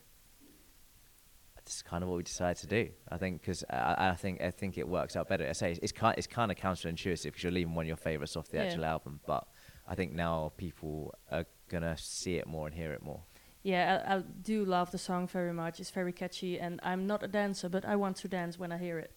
that's 1.56 1.82
kind 1.82 2.04
of 2.04 2.10
what 2.10 2.18
we 2.18 2.24
decided 2.24 2.58
to 2.62 2.68
do. 2.68 2.90
I 3.10 3.18
think 3.18 3.42
because 3.42 3.64
I, 3.70 4.10
I 4.10 4.16
think 4.16 4.42
I 4.42 4.52
think 4.52 4.78
it 4.78 4.88
works 4.88 5.16
out 5.16 5.30
better. 5.30 5.48
I 5.48 5.52
say 5.54 5.72
it's, 5.72 5.80
it's 5.84 5.92
kind 5.92 6.16
it's 6.18 6.28
kind 6.28 6.52
of 6.52 6.58
counterintuitive 6.58 7.24
because 7.24 7.44
you're 7.44 7.52
leaving 7.52 7.76
one 7.76 7.84
of 7.84 7.88
your 7.88 7.98
favorites 7.98 8.36
off 8.36 8.50
the 8.50 8.58
Yeah. 8.58 8.64
actual 8.64 8.86
album, 8.86 9.20
but 9.28 9.48
I 9.88 9.96
think 9.96 10.14
now 10.14 10.54
people 10.58 11.14
are 11.32 11.46
gonna 11.72 11.98
see 11.98 12.36
it 12.36 12.48
more 12.48 12.68
and 12.68 12.76
hear 12.76 12.92
it 12.94 13.02
more. 13.02 13.22
Yeah, 13.64 14.04
I, 14.08 14.16
I 14.16 14.24
do 14.42 14.66
love 14.66 14.92
the 14.92 14.98
song 14.98 15.28
very 15.28 15.54
much. 15.54 15.80
It's 15.80 15.92
very 15.92 16.12
catchy, 16.12 16.60
and 16.60 16.80
I'm 16.84 17.06
not 17.08 17.24
a 17.24 17.28
dancer, 17.28 17.70
but 17.70 17.86
I 17.86 17.96
want 17.96 18.18
to 18.18 18.28
dance 18.28 18.58
when 18.58 18.72
I 18.72 18.78
hear 18.78 18.98
it. 19.00 19.12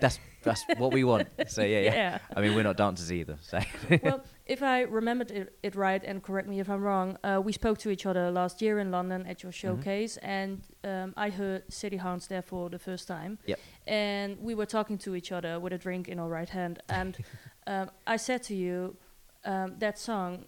That's 0.00 0.20
that's 0.42 0.64
what 0.76 0.92
we 0.92 1.04
want. 1.04 1.28
So 1.48 1.62
yeah, 1.62 1.80
yeah. 1.80 1.94
Yeah. 1.94 2.18
I 2.36 2.40
mean, 2.40 2.54
we're 2.54 2.62
not 2.62 2.76
dancers 2.76 3.10
either. 3.12 3.36
So 3.40 3.58
well, 4.02 4.22
if 4.46 4.62
I 4.62 4.82
remembered 4.82 5.30
it, 5.30 5.58
it 5.62 5.74
right, 5.74 6.02
and 6.04 6.22
correct 6.22 6.48
me 6.48 6.60
if 6.60 6.68
I'm 6.68 6.82
wrong, 6.82 7.16
uh, 7.24 7.40
we 7.42 7.52
spoke 7.52 7.78
to 7.78 7.90
each 7.90 8.06
other 8.06 8.30
last 8.30 8.62
year 8.62 8.78
in 8.78 8.90
London 8.90 9.26
at 9.26 9.42
your 9.42 9.52
showcase, 9.52 10.16
and 10.18 10.60
um, 10.84 11.14
I 11.16 11.30
heard 11.30 11.62
City 11.72 11.96
Haunts 11.96 12.26
there 12.26 12.42
for 12.42 12.70
the 12.70 12.78
first 12.78 13.08
time. 13.08 13.38
Yep. 13.46 13.58
And 13.86 14.38
we 14.40 14.54
were 14.54 14.66
talking 14.66 14.98
to 14.98 15.14
each 15.14 15.32
other 15.32 15.58
with 15.58 15.72
a 15.72 15.78
drink 15.78 16.08
in 16.08 16.18
our 16.18 16.28
right 16.28 16.48
hand, 16.48 16.80
and 16.88 17.16
um, 17.66 17.90
I 18.06 18.16
said 18.16 18.42
to 18.44 18.54
you, 18.54 18.96
um, 19.44 19.76
that 19.78 19.98
song, 19.98 20.44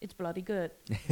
it's 0.00 0.12
bloody 0.12 0.42
good, 0.42 0.70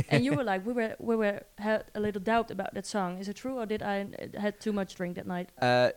and 0.09 0.25
you 0.25 0.35
were 0.35 0.45
like, 0.45 0.67
we 0.67 0.73
were 0.73 0.97
we 0.99 1.17
were 1.17 1.43
had 1.59 1.85
a 1.95 2.01
little 2.01 2.21
doubt 2.21 2.51
about 2.51 2.75
that 2.75 2.87
song. 2.87 3.19
Is 3.19 3.29
it 3.29 3.35
true, 3.37 3.59
or 3.59 3.67
did 3.67 3.83
I 3.83 4.07
had 4.39 4.61
too 4.61 4.73
much 4.73 4.95
drink 4.95 5.17
that 5.17 5.27
night? 5.27 5.51
Uh, 5.61 5.91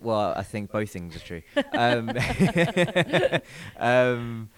well, 0.00 0.32
I 0.36 0.42
think 0.42 0.70
both 0.70 0.90
things 0.90 1.16
are 1.16 1.20
true. 1.20 1.42
Um, 1.72 2.12
um, 3.78 4.50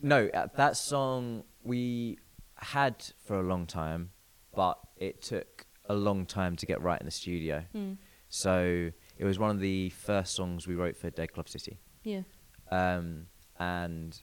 no, 0.00 0.28
uh, 0.32 0.48
that 0.56 0.76
song 0.76 1.44
we 1.62 2.18
had 2.56 3.04
for 3.24 3.38
a 3.38 3.42
long 3.42 3.66
time, 3.66 4.10
but 4.54 4.78
it 4.96 5.22
took 5.22 5.66
a 5.88 5.94
long 5.94 6.26
time 6.26 6.56
to 6.56 6.66
get 6.66 6.80
right 6.80 7.00
in 7.00 7.04
the 7.04 7.12
studio. 7.12 7.64
Hmm. 7.72 7.92
So 8.28 8.90
it 9.18 9.24
was 9.24 9.38
one 9.38 9.50
of 9.50 9.60
the 9.60 9.90
first 9.90 10.34
songs 10.34 10.66
we 10.66 10.74
wrote 10.74 10.96
for 10.96 11.10
Dead 11.10 11.32
Club 11.32 11.48
City. 11.48 11.78
Yeah. 12.04 12.22
um, 12.70 13.26
and 13.58 14.20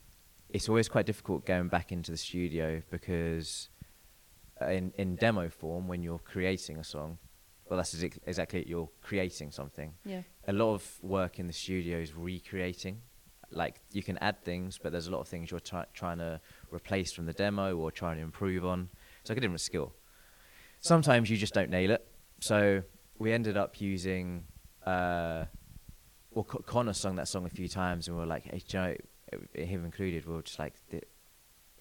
it's 0.50 0.68
always 0.70 0.89
quite 0.89 1.06
difficult 1.06 1.46
going 1.46 1.68
back 1.68 1.91
into 1.91 2.12
the 2.12 2.18
studio 2.18 2.82
because 2.89 3.70
uh, 4.62 4.68
in 4.68 4.91
in 4.98 5.15
demo 5.15 5.50
form 5.50 5.88
when 5.88 6.01
you're 6.03 6.20
creating 6.20 6.77
a 6.77 6.84
song 6.84 7.18
well 7.70 7.77
that's 7.77 8.03
ex- 8.03 8.20
exactly 8.25 8.60
it 8.62 8.68
you're 8.68 8.89
creating 9.01 9.51
something. 9.51 9.94
Yeah. 10.06 10.24
a 10.48 10.53
lot 10.53 10.74
of 10.74 10.84
work 11.03 11.39
in 11.39 11.46
the 11.48 11.53
studio 11.53 12.00
is 12.00 12.15
recreating. 12.15 13.01
Like 13.51 13.82
you 13.91 14.03
can 14.03 14.18
add 14.20 14.44
things 14.44 14.79
but 14.82 14.91
there's 14.91 15.08
a 15.08 15.12
lot 15.12 15.22
of 15.22 15.27
things 15.27 15.51
you're 15.51 15.60
try- 15.60 15.86
trying 15.94 16.18
to 16.20 16.41
replace 16.72 17.12
from 17.12 17.25
the 17.25 17.34
demo 17.34 17.75
or 17.77 17.91
trying 17.91 18.18
to 18.18 18.24
improve 18.24 18.65
on. 18.65 18.89
It's 19.22 19.29
like 19.29 19.38
a 19.38 19.41
different 19.41 19.62
skill. 19.62 19.94
Sometimes 20.82 21.29
you 21.29 21.38
just 21.38 21.53
don't 21.53 21.70
nail 21.70 21.91
it. 21.91 22.06
So 22.41 22.84
we 23.18 23.34
ended 23.34 23.58
up 23.58 23.82
using 23.82 24.46
uh, 24.86 25.46
well, 26.32 26.44
Co- 26.46 26.60
Conor 26.65 26.94
sung 26.94 27.15
that 27.15 27.27
song 27.27 27.46
a 27.46 27.50
few 27.50 27.68
times, 27.68 28.08
and 28.08 28.15
we 28.15 28.22
were 28.22 28.27
like, 28.27 28.44
hey, 28.44 28.62
do 28.65 28.77
you 28.77 28.84
know, 28.84 28.89
it- 28.91 29.06
him 29.53 29.86
included, 29.86 30.25
we 30.25 30.33
were 30.33 30.41
just 30.41 30.59
like, 30.59 30.74
it, 30.91 31.07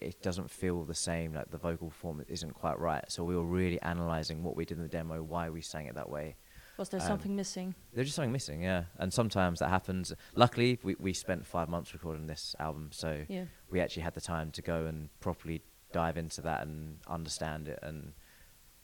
it 0.00 0.23
doesn't 0.23 0.50
feel 0.50 0.85
the 0.85 0.95
same. 0.95 1.35
Like 1.35 1.50
the 1.50 1.59
vocal 1.59 1.90
form 1.90 2.25
isn't 2.28 2.55
quite 2.55 2.78
right. 2.78 3.05
So 3.11 3.25
we 3.25 3.35
were 3.37 3.45
really 3.45 3.78
analysing 3.83 4.43
what 4.45 4.57
we 4.57 4.64
did 4.64 4.76
in 4.78 4.83
the 4.83 4.88
demo, 4.88 5.23
why 5.23 5.50
we 5.50 5.61
sang 5.61 5.87
it 5.87 5.95
that 5.97 6.09
way, 6.09 6.37
Was 6.76 6.88
there 6.90 7.00
Um, 7.00 7.07
something 7.07 7.35
missing? 7.35 7.75
There's 7.93 8.07
just 8.07 8.17
something 8.17 8.31
missing, 8.33 8.62
yeah. 8.62 8.85
And 8.99 9.12
sometimes 9.12 9.59
that 9.59 9.69
happens. 9.71 10.12
Luckily, 10.37 10.78
we, 10.85 10.95
we 11.00 11.12
spent 11.12 11.45
five 11.47 11.69
months 11.69 11.93
recording 11.93 12.26
this 12.28 12.55
album, 12.61 12.90
so 12.93 13.25
Yeah. 13.28 13.47
we 13.71 13.81
actually 13.81 14.02
had 14.02 14.14
the 14.14 14.21
time 14.21 14.50
to 14.52 14.62
go 14.62 14.87
and 14.87 15.09
properly 15.21 15.62
dive 15.93 16.17
into 16.17 16.40
that 16.43 16.62
and 16.62 16.99
understand 17.09 17.67
it. 17.67 17.78
And 17.83 18.12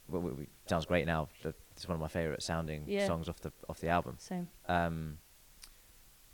well, 0.08 0.22
we, 0.22 0.32
we, 0.32 0.48
sounds 0.66 0.86
great 0.86 1.06
now. 1.06 1.28
It's 1.44 1.86
one 1.88 1.94
of 1.94 2.00
my 2.00 2.08
favorite 2.08 2.42
sounding 2.42 2.84
Yeah. 2.88 3.06
songs 3.06 3.28
off 3.28 3.40
the 3.40 3.52
off 3.68 3.78
the 3.80 3.88
album. 3.88 4.16
Same. 4.18 4.48
Um, 4.68 5.18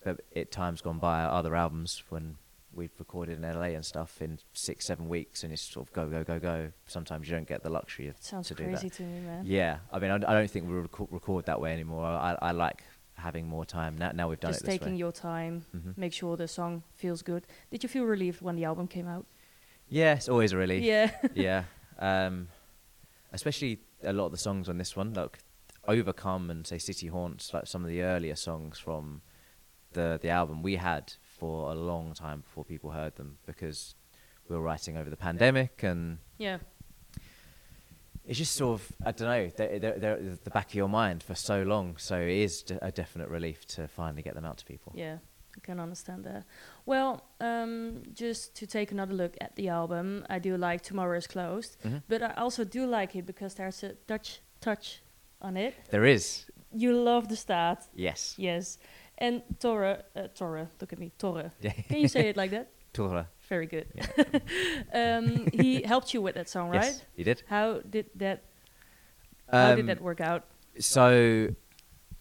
but 0.05 0.21
it 0.31 0.51
times 0.51 0.81
gone 0.81 0.99
by 0.99 1.23
other 1.25 1.55
albums 1.55 2.03
when 2.09 2.37
we've 2.73 2.93
recorded 3.01 3.43
in 3.43 3.43
LA 3.43 3.75
and 3.75 3.85
stuff 3.85 4.23
in 4.23 4.39
six 4.53 4.87
seven 4.87 5.09
weeks, 5.09 5.43
and 5.43 5.53
it's 5.53 5.63
sort 5.63 5.87
of 5.87 5.93
go 5.93 6.07
go 6.09 6.23
go 6.25 6.39
go. 6.39 6.73
Sometimes 6.87 7.29
you 7.29 7.35
don't 7.35 7.49
get 7.49 7.63
the 7.63 7.71
luxury 7.71 8.09
of 8.09 8.17
sounds 8.21 8.49
to 8.49 8.55
do 8.55 8.65
crazy 8.65 8.89
that. 8.89 8.97
to 8.97 9.03
me, 9.03 9.21
man. 9.21 9.45
Yeah, 9.47 9.79
I 9.93 9.99
mean, 9.99 10.11
I, 10.11 10.15
I 10.17 10.35
don't 10.35 10.51
think 10.51 10.67
we 10.69 10.75
record, 10.75 11.09
record 11.11 11.47
that 11.47 11.61
way 11.61 11.73
anymore. 11.73 12.05
I, 12.05 12.37
I 12.41 12.51
like 12.53 12.83
having 13.15 13.47
more 13.47 13.67
time 13.67 13.99
now. 13.99 14.13
Now 14.15 14.29
we've 14.31 14.41
done 14.41 14.53
Just 14.53 14.63
it 14.63 14.67
this 14.67 14.75
taking 14.79 14.93
way. 14.95 14.99
your 14.99 15.13
time, 15.13 15.65
Mhm. 15.77 15.99
make 15.99 16.13
sure 16.13 16.37
the 16.37 16.49
song 16.49 16.83
feels 16.95 17.21
good. 17.23 17.47
Did 17.71 17.83
you 17.83 17.89
feel 17.89 18.05
relieved 18.05 18.41
when 18.41 18.57
the 18.57 18.65
album 18.65 18.87
came 18.89 19.07
out? 19.09 19.27
Yeah, 19.89 20.15
it's 20.15 20.29
always 20.29 20.53
a 20.53 20.57
relief. 20.57 20.83
Yeah. 20.85 21.11
yeah. 21.35 21.65
Um, 21.99 22.49
especially 23.33 23.81
a 24.03 24.13
lot 24.13 24.27
of 24.27 24.33
the 24.33 24.39
songs 24.39 24.69
on 24.69 24.79
this 24.79 24.97
one, 24.97 25.13
like 25.15 25.39
Overcome 25.87 26.51
and 26.51 26.67
say 26.67 26.79
City 26.79 27.09
Haunts, 27.09 27.53
like 27.53 27.67
some 27.67 27.83
of 27.83 27.89
the 27.91 28.03
earlier 28.03 28.37
songs 28.37 28.79
from 28.79 29.23
the 29.93 30.19
the 30.23 30.29
album 30.29 30.63
we 30.63 30.77
had 30.77 31.13
for 31.39 31.71
a 31.71 31.75
long 31.75 32.15
time 32.15 32.41
before 32.41 32.65
people 32.65 32.91
heard 32.91 33.17
them 33.17 33.39
because 33.47 33.95
we 34.49 34.57
were 34.57 34.63
writing 34.63 34.97
over 34.97 35.09
the 35.11 35.17
pandemic 35.17 35.83
and 35.83 36.19
yeah. 36.39 36.59
it's 38.27 38.39
just 38.39 38.55
sort 38.55 38.81
of 38.81 38.93
I 39.05 39.13
don't 39.13 39.29
know 39.29 39.51
they're, 39.57 39.79
they're, 39.79 39.99
they're 39.99 40.17
at 40.17 40.45
the 40.45 40.51
back 40.51 40.69
of 40.69 40.75
your 40.75 40.89
mind 40.89 41.23
for 41.23 41.35
so 41.35 41.63
long 41.63 41.97
so 41.97 42.17
it 42.21 42.29
is 42.29 42.63
d- 42.63 42.79
a 42.83 42.91
definite 42.91 43.29
relief 43.29 43.67
to 43.69 43.89
finally 43.89 44.23
get 44.23 44.35
them 44.35 44.45
out 44.45 44.59
to 44.59 44.65
people 44.65 44.93
Yeah, 44.95 45.19
I 45.57 45.61
can 45.61 45.81
understand 45.81 46.25
that. 46.25 46.45
Well, 46.87 47.23
um, 47.41 48.03
just 48.15 48.55
to 48.57 48.67
take 48.67 48.93
another 48.93 49.15
look 49.15 49.37
at 49.41 49.57
the 49.57 49.69
album, 49.69 50.25
I 50.29 50.39
do 50.39 50.57
like 50.57 50.83
Tomorrow 50.83 51.17
is 51.19 51.27
Closed, 51.27 51.77
Mhm. 51.85 52.03
but 52.09 52.23
I 52.23 52.33
also 52.37 52.65
do 52.65 52.87
like 52.87 53.17
it 53.19 53.27
because 53.27 53.55
there's 53.55 53.83
a 53.83 53.95
Dutch 54.07 54.41
touch 54.61 55.03
on 55.41 55.57
it. 55.57 55.75
there 55.91 56.05
is 56.05 56.47
You 56.73 56.93
love 56.93 57.29
the 57.29 57.35
Staat, 57.37 57.89
yes 57.95 58.35
yes. 58.39 58.79
And 59.21 59.43
Torre, 59.59 60.03
uh, 60.17 60.29
Torre, 60.35 60.69
look 60.81 60.93
at 60.93 60.99
me, 60.99 61.13
Torre. 61.19 61.53
Can 61.89 61.99
you 61.99 62.09
say 62.09 62.29
it 62.31 62.37
like 62.37 62.51
that? 62.53 62.71
Tora. 62.93 63.29
Very 63.49 63.67
good. 63.67 63.87
um, 64.95 65.47
he 65.53 65.83
helped 65.83 66.15
you 66.15 66.23
with 66.23 66.35
that 66.37 66.49
song, 66.49 66.71
right? 66.71 66.83
yes 66.83 67.03
he 67.15 67.23
did 67.23 67.43
How 67.49 67.81
did 67.81 68.07
that? 68.17 68.43
How 69.51 69.75
did 69.75 69.81
Um, 69.81 69.87
that 69.87 70.01
work 70.01 70.21
out? 70.21 70.45
So, 70.79 71.49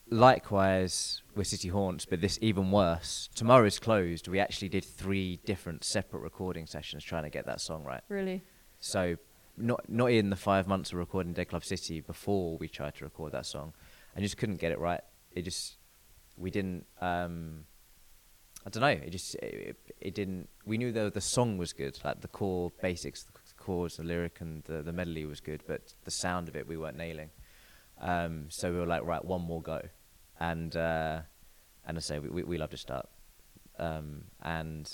likewise 0.10 1.22
with 1.36 1.48
City 1.48 1.70
Haunts, 1.70 2.06
but 2.06 2.22
this 2.22 2.38
even 2.42 2.72
worse. 2.72 3.30
Tomorrow's 3.36 3.80
closed. 3.80 4.28
We 4.28 4.40
actually 4.40 4.70
did 4.70 4.84
three 4.84 5.40
different 5.46 5.84
separate 5.84 6.20
recording 6.20 6.66
sessions 6.66 7.04
trying 7.04 7.24
to 7.24 7.30
get 7.30 7.46
that 7.46 7.62
song 7.62 7.84
right. 7.84 8.02
Really? 8.10 8.44
So, 8.80 9.16
not 9.58 9.90
not 9.90 10.12
in 10.12 10.30
the 10.30 10.36
five 10.36 10.68
months 10.68 10.92
of 10.92 10.98
recording 10.98 11.34
Dead 11.34 11.50
Club 11.50 11.64
City 11.64 12.02
before 12.02 12.58
we 12.58 12.68
tried 12.68 12.96
to 12.96 13.06
record 13.06 13.32
that 13.34 13.46
song, 13.46 13.74
and 14.16 14.24
just 14.24 14.38
couldn't 14.38 14.58
get 14.58 14.72
it 14.72 14.80
right. 14.80 15.02
It 15.32 15.44
just 15.44 15.78
we 16.40 16.50
didn't. 16.50 16.86
Um, 17.02 17.66
I 18.66 18.70
don't 18.70 18.82
know. 18.82 18.88
It 18.88 19.12
just 19.12 19.36
it, 19.36 19.78
it 20.00 20.16
didn't. 20.16 20.50
We 20.66 20.78
knew 20.78 20.92
the 20.92 21.12
the 21.14 21.22
song 21.22 21.58
was 21.58 21.74
good, 21.74 22.00
like 22.04 22.22
the 22.22 22.28
core 22.28 22.72
basics, 22.82 23.24
the 23.24 23.32
chords, 23.58 23.98
the 23.98 24.04
lyric, 24.04 24.42
and 24.42 24.64
the 24.64 24.82
the 24.82 24.94
melody 24.94 25.26
was 25.26 25.40
good, 25.40 25.64
but 25.68 25.94
the 26.06 26.12
sound 26.12 26.50
of 26.50 26.56
it 26.56 26.68
we 26.68 26.78
weren't 26.78 26.98
nailing. 26.98 27.30
Um, 28.02 28.46
so 28.50 28.72
we 28.72 28.78
were 28.80 28.86
like, 28.86 29.04
right, 29.04 29.24
one 29.24 29.42
more 29.42 29.62
go, 29.62 29.82
and 30.40 30.76
uh, 30.76 31.22
and 31.86 31.98
I 31.98 32.02
say 32.02 32.20
we 32.20 32.30
we, 32.30 32.44
we 32.44 32.58
to 32.58 32.78
start, 32.78 33.08
um, 33.78 34.24
and 34.42 34.92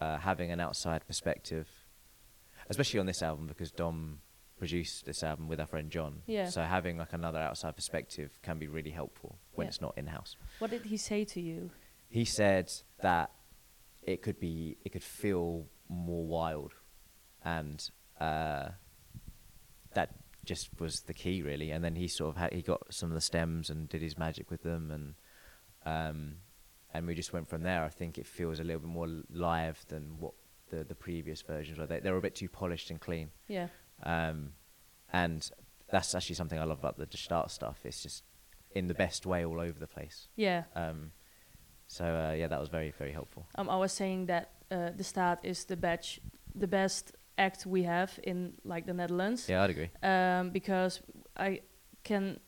uh, 0.00 0.18
having 0.18 0.50
an 0.50 0.60
outside 0.60 1.06
perspective, 1.06 1.68
especially 2.68 3.00
on 3.00 3.06
this 3.06 3.22
album 3.22 3.46
because 3.46 3.70
Dom 3.70 4.20
produced 4.58 5.04
this 5.04 5.22
album 5.22 5.48
with 5.48 5.60
our 5.60 5.66
friend 5.66 5.90
John. 5.90 6.22
Yeah. 6.26 6.48
So 6.48 6.62
having 6.62 6.96
like 6.98 7.12
another 7.12 7.38
outside 7.38 7.76
perspective 7.76 8.38
can 8.42 8.58
be 8.58 8.66
really 8.68 8.90
helpful 8.90 9.38
when 9.54 9.66
Yeah. 9.66 9.68
it's 9.68 9.80
not 9.80 9.96
in 9.98 10.06
house. 10.06 10.36
What 10.58 10.70
did 10.70 10.86
he 10.86 10.96
say 10.96 11.24
to 11.24 11.40
you? 11.40 11.70
He 12.08 12.24
said 12.24 12.70
that 13.00 13.30
it 14.02 14.22
could 14.22 14.38
be 14.40 14.76
it 14.84 14.90
could 14.92 15.02
feel 15.02 15.66
more 15.88 16.24
wild, 16.24 16.72
and 17.44 17.82
uh, 18.20 18.68
that 19.94 20.14
just 20.44 20.68
was 20.80 21.00
the 21.02 21.14
key 21.14 21.42
really. 21.42 21.70
And 21.70 21.84
then 21.84 21.96
he 21.96 22.08
sort 22.08 22.30
of 22.34 22.40
had 22.40 22.52
he 22.52 22.62
got 22.62 22.92
some 22.94 23.10
of 23.10 23.14
the 23.14 23.20
stems 23.20 23.70
and 23.70 23.88
did 23.88 24.02
his 24.02 24.16
magic 24.16 24.50
with 24.50 24.62
them, 24.62 24.90
and 24.90 25.14
um, 25.84 26.36
and 26.94 27.06
we 27.06 27.14
just 27.14 27.32
went 27.32 27.48
from 27.48 27.62
there. 27.62 27.84
I 27.84 27.88
think 27.88 28.18
it 28.18 28.26
feels 28.26 28.60
a 28.60 28.64
little 28.64 28.80
bit 28.80 28.88
more 28.90 29.08
live 29.30 29.84
than 29.88 30.18
what 30.18 30.32
the 30.70 30.84
the 30.84 30.94
previous 30.94 31.42
versions 31.42 31.78
were. 31.78 31.86
They 31.86 32.00
they 32.00 32.10
were 32.10 32.18
a 32.18 32.22
bit 32.22 32.34
too 32.36 32.48
polished 32.48 32.90
and 32.90 33.00
clean. 33.00 33.30
Yeah. 33.48 33.68
Um, 34.02 34.52
and 35.12 35.48
that's 35.90 36.14
actually 36.14 36.36
something 36.36 36.58
I 36.58 36.64
love 36.64 36.78
about 36.80 36.96
the 36.98 37.06
Staat 37.06 37.50
stuff. 37.50 37.80
It's 37.84 38.02
just 38.02 38.24
in 38.74 38.88
the 38.88 38.94
best 38.94 39.24
way 39.26 39.44
all 39.44 39.60
over 39.60 39.78
the 39.78 39.86
place. 39.86 40.28
Yeah. 40.36 40.64
Um, 40.74 41.12
so 41.88 42.04
uh, 42.04 42.32
yeah, 42.34 42.48
that 42.48 42.60
was 42.60 42.68
very 42.68 42.92
very 42.98 43.12
helpful. 43.12 43.46
Um, 43.54 43.68
I 43.70 43.76
was 43.76 43.92
saying 43.92 44.26
that 44.26 44.50
uh, 44.70 44.90
the 44.96 45.04
Staat 45.04 45.38
is 45.44 45.64
the 45.64 45.76
batch, 45.76 46.20
the 46.54 46.66
best 46.66 47.12
act 47.38 47.66
we 47.66 47.84
have 47.84 48.18
in 48.22 48.52
like 48.64 48.86
the 48.86 48.94
Netherlands. 48.94 49.48
Yeah, 49.48 49.62
I'd 49.64 49.70
agree. 49.70 49.90
Um, 50.02 50.50
because 50.50 51.00
I 51.36 51.60
can 52.04 52.40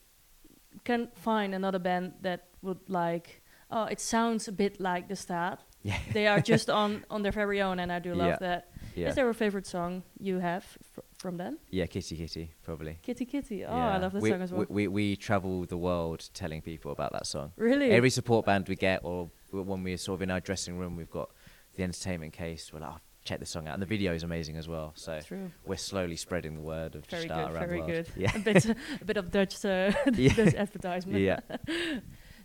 can 0.84 1.08
find 1.14 1.54
another 1.54 1.78
band 1.78 2.12
that 2.22 2.48
would 2.62 2.80
like. 2.88 3.42
Oh, 3.70 3.84
it 3.84 4.00
sounds 4.00 4.48
a 4.48 4.52
bit 4.52 4.80
like 4.80 5.08
the 5.08 5.14
Staat. 5.14 5.58
Yeah. 5.82 5.98
They 6.12 6.26
are 6.26 6.40
just 6.40 6.68
on 6.82 7.04
on 7.10 7.22
their 7.22 7.32
very 7.32 7.62
own, 7.62 7.78
and 7.78 7.92
I 7.92 8.00
do 8.00 8.14
love 8.14 8.28
Yeah. 8.28 8.36
that. 8.40 8.70
Is 8.94 8.96
Yeah, 8.96 9.12
there 9.14 9.28
a 9.28 9.34
favorite 9.34 9.66
song 9.66 10.02
you 10.18 10.40
have 10.40 10.64
fr- 10.82 11.00
from 11.18 11.36
them? 11.36 11.58
yeah, 11.70 11.86
Kitty 11.86 12.16
Kitty 12.16 12.52
probably. 12.62 12.98
Kitty 13.02 13.24
Kitty. 13.26 13.64
Oh, 13.64 13.74
yeah. 13.76 13.94
I 13.94 13.98
love 13.98 14.12
that 14.12 14.22
we, 14.22 14.30
song 14.30 14.42
as 14.42 14.52
well. 14.52 14.66
We, 14.68 14.86
we 14.86 14.88
we 14.88 15.16
travel 15.16 15.64
the 15.66 15.76
world 15.76 16.28
telling 16.32 16.62
people 16.62 16.92
about 16.92 17.12
that 17.12 17.26
song. 17.26 17.52
really? 17.56 17.90
Every 17.90 18.10
support 18.10 18.46
band 18.46 18.68
we 18.68 18.76
get, 18.76 19.00
or 19.02 19.30
when 19.50 19.82
we're 19.82 19.98
sort 19.98 20.16
of 20.18 20.22
in 20.22 20.30
our 20.30 20.40
dressing 20.40 20.78
room, 20.78 20.96
we've 20.96 21.10
got 21.10 21.30
the 21.74 21.82
entertainment 21.82 22.32
case. 22.32 22.72
We're 22.72 22.80
like, 22.80 22.90
oh, 22.94 23.00
check 23.24 23.40
this 23.40 23.50
song 23.50 23.66
out, 23.68 23.74
and 23.74 23.82
the 23.82 23.86
video 23.86 24.14
is 24.14 24.22
amazing 24.22 24.56
as 24.56 24.68
well. 24.68 24.92
So 24.94 25.18
True. 25.20 25.50
we're 25.66 25.76
slowly 25.76 26.16
spreading 26.16 26.54
the 26.54 26.62
word 26.62 26.94
of 26.94 27.04
Very 27.06 27.24
Staat 27.26 27.46
good. 27.46 27.54
around 27.54 27.68
Very 27.68 27.80
the 27.80 27.86
world. 27.86 28.06
good. 28.06 28.08
Yeah. 28.16 28.36
a 28.36 28.38
bit, 28.38 28.64
a 28.66 29.04
bit 29.04 29.16
of 29.16 29.30
Dutch, 29.32 29.64
uh, 29.64 29.92
Yeah. 30.14 30.34
Dutch 30.34 30.54
advertisement. 30.54 31.18
yeah. 31.20 31.40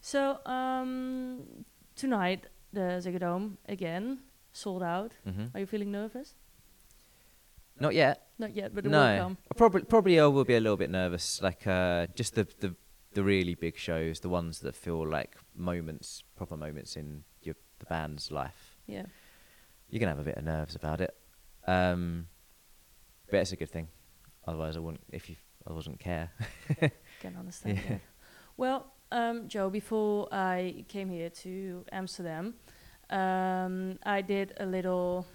So 0.06 0.38
um, 0.46 1.44
tonight 1.96 2.48
the 2.74 3.00
Ziggo 3.04 3.20
Dome 3.20 3.58
again 3.70 4.20
sold 4.52 4.84
out. 4.84 5.14
hmm 5.24 5.46
Are 5.54 5.60
you 5.62 5.66
feeling 5.66 5.92
nervous? 5.92 6.36
Not 7.80 7.94
yet. 7.96 8.28
Not 8.40 8.56
yet, 8.56 8.74
but 8.74 8.86
it 8.86 8.90
no, 8.90 9.00
will 9.00 9.20
come. 9.20 9.38
probably 9.56 9.82
probably 9.84 10.20
I 10.20 10.26
will 10.28 10.44
be 10.44 10.56
a 10.56 10.60
little 10.60 10.78
bit 10.78 10.90
nervous. 10.90 11.42
Like 11.42 11.66
uh, 11.68 12.08
just 12.16 12.36
the, 12.36 12.48
the 12.60 12.76
the 13.14 13.24
really 13.24 13.56
big 13.56 13.78
shows, 13.78 14.20
the 14.20 14.30
ones 14.30 14.60
that 14.60 14.76
feel 14.76 15.08
like 15.08 15.38
moments, 15.56 16.24
proper 16.36 16.58
moments 16.58 16.96
in 16.96 17.24
your 17.42 17.56
the 17.80 17.86
band's 17.86 18.32
life. 18.32 18.78
Yeah. 18.88 19.06
You're 19.90 20.00
gonna 20.00 20.12
have 20.12 20.20
a 20.20 20.24
bit 20.24 20.38
of 20.38 20.44
nerves 20.44 20.76
about 20.76 21.02
it, 21.02 21.16
um, 21.68 22.28
but 23.30 23.38
it's 23.38 23.52
a 23.52 23.56
good 23.56 23.70
thing. 23.70 23.88
Otherwise, 24.48 24.76
I 24.76 24.80
wouldn't. 24.80 25.04
If 25.12 25.30
you, 25.30 25.36
I 25.68 25.74
wouldn't 25.74 26.00
care. 26.00 26.32
Can 27.22 27.36
understand. 27.38 27.78
Yeah. 27.78 27.90
that. 27.90 28.02
Well, 28.58 28.88
um, 29.12 29.48
Joe, 29.48 29.70
before 29.70 30.28
I 30.32 30.86
came 30.88 31.10
here 31.10 31.30
to 31.30 31.86
Amsterdam, 31.92 32.56
um, 33.10 34.00
I 34.04 34.22
did 34.22 34.54
a 34.58 34.66
little 34.66 35.28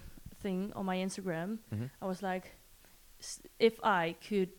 thing 0.43 0.73
on 0.75 0.85
my 0.87 0.97
Instagram. 0.97 1.59
Mhm. 1.73 1.91
I 2.03 2.07
was 2.07 2.23
like, 2.23 2.57
s- 3.21 3.41
if 3.59 3.79
I 3.83 4.17
could 4.29 4.51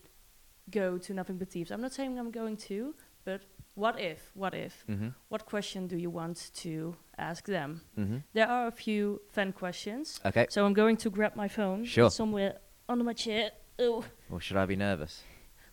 go 0.70 0.98
to 0.98 1.14
Nothing 1.14 1.38
But 1.38 1.50
Thieves, 1.50 1.72
I'm 1.72 1.82
not 1.82 1.94
saying 1.94 2.20
I'm 2.20 2.32
going 2.32 2.58
to, 2.68 2.94
but 3.26 3.42
what 3.76 4.00
if? 4.00 4.32
What 4.34 4.54
if? 4.54 4.84
Mm-hmm. 4.88 5.10
What 5.30 5.46
question 5.46 5.88
do 5.88 5.98
you 5.98 6.10
want 6.10 6.52
to 6.56 6.96
ask 7.18 7.46
them? 7.46 7.82
Mm-hmm. 7.98 8.18
There 8.34 8.48
are 8.48 8.68
a 8.68 8.72
few 8.72 9.22
fan 9.32 9.54
questions. 9.54 10.20
Okay. 10.26 10.46
So 10.50 10.66
I'm 10.66 10.74
going 10.74 10.98
to 10.98 11.10
grab 11.10 11.36
my 11.36 11.48
phone. 11.48 11.86
Sure. 11.86 12.10
Somewhere 12.10 12.58
under 12.88 13.04
my 13.06 13.14
chair. 13.14 13.52
Oh, 13.80 14.04
Or 14.30 14.42
should 14.42 14.58
I 14.58 14.66
be 14.66 14.76
nervous? 14.76 15.24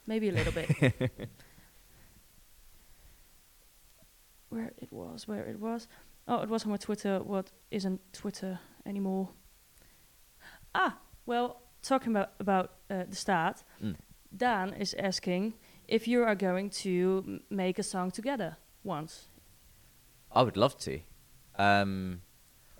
maybe 0.06 0.28
a 0.28 0.32
little 0.32 0.52
bit. 0.52 0.68
where 4.48 4.72
it 4.78 4.92
was, 4.92 5.26
where 5.28 5.44
it 5.44 5.58
was. 5.58 5.88
Oh, 6.28 6.40
it 6.42 6.48
was 6.48 6.64
on 6.64 6.70
my 6.70 6.76
Twitter. 6.76 7.18
What 7.22 7.50
isn't 7.70 8.00
Twitter 8.12 8.58
anymore? 8.84 9.30
Ah, 10.78 10.98
well, 11.24 11.62
talking 11.82 12.10
about 12.14 12.30
about 12.38 12.66
uh, 12.90 13.04
the 13.08 13.16
Staat. 13.16 13.64
Mm. 13.82 13.96
Dan 14.36 14.74
is 14.74 14.94
asking 14.98 15.54
if 15.88 16.06
you 16.06 16.22
are 16.22 16.34
going 16.34 16.68
to 16.84 17.40
make 17.48 17.78
a 17.78 17.82
song 17.82 18.10
together 18.10 18.56
once. 18.84 19.28
I 20.30 20.42
would 20.42 20.56
love 20.56 20.76
to. 20.78 21.00
Um, 21.58 22.20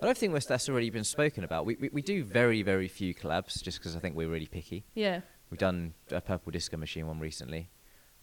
I 0.03 0.05
don't 0.07 0.19
think 0.19 0.33
that's- 0.35 0.69
already 0.69 0.91
been 0.91 1.05
spoken 1.05 1.43
about. 1.45 1.65
We, 1.65 1.77
we 1.81 1.89
we 1.99 2.03
do 2.03 2.23
very 2.25 2.63
very 2.63 2.89
few 2.89 3.15
collabs, 3.15 3.63
just 3.63 3.79
because 3.79 3.97
I 3.97 4.01
think 4.01 4.15
we're 4.17 4.29
really 4.37 4.47
picky. 4.59 4.85
Yeah, 4.95 5.21
We've 5.51 5.59
done 5.59 5.95
a 6.11 6.21
Purple 6.21 6.51
Disco 6.53 6.77
Machine 6.77 7.07
one 7.07 7.21
recently, 7.21 7.71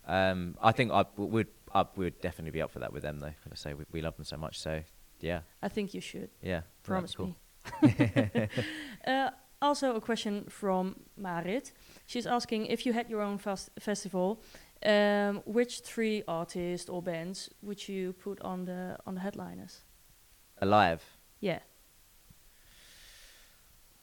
Um, 0.05 0.57
I 0.61 0.71
think 0.73 0.91
I 0.91 1.05
would 1.17 1.47
I 1.73 1.85
would 1.95 2.19
definitely 2.21 2.51
be 2.51 2.61
up 2.61 2.71
for 2.71 2.79
that 2.79 2.93
with 2.93 3.03
them 3.03 3.19
though. 3.19 3.27
Like 3.43 3.51
I 3.51 3.55
say 3.55 3.73
we, 3.73 3.85
we 3.91 4.01
love 4.01 4.15
them 4.17 4.25
so 4.25 4.37
much. 4.37 4.59
So 4.59 4.83
yeah, 5.21 5.41
I 5.63 5.69
think 5.69 5.93
you 5.95 6.01
should. 6.01 6.29
yeah. 6.41 6.61
Promise 6.83 7.15
cool. 7.15 7.27
me. 7.27 7.35
uh, 9.07 9.29
also, 9.63 9.95
a 9.95 10.01
question 10.01 10.45
from 10.49 10.95
Marit. 11.17 11.71
She's 12.05 12.27
asking 12.27 12.67
if 12.67 12.85
you 12.85 12.93
had 12.93 13.09
your 13.09 13.21
own 13.21 13.37
festival, 13.79 14.41
um, 14.85 15.41
which 15.45 15.79
three 15.81 16.23
artists 16.27 16.89
or 16.89 17.01
bands 17.01 17.49
would 17.61 17.87
you 17.87 18.13
put 18.13 18.39
on 18.41 18.65
the 18.65 18.97
on 19.05 19.15
the 19.15 19.21
headliners? 19.21 19.83
Alive. 20.61 21.01
Yeah. 21.39 21.59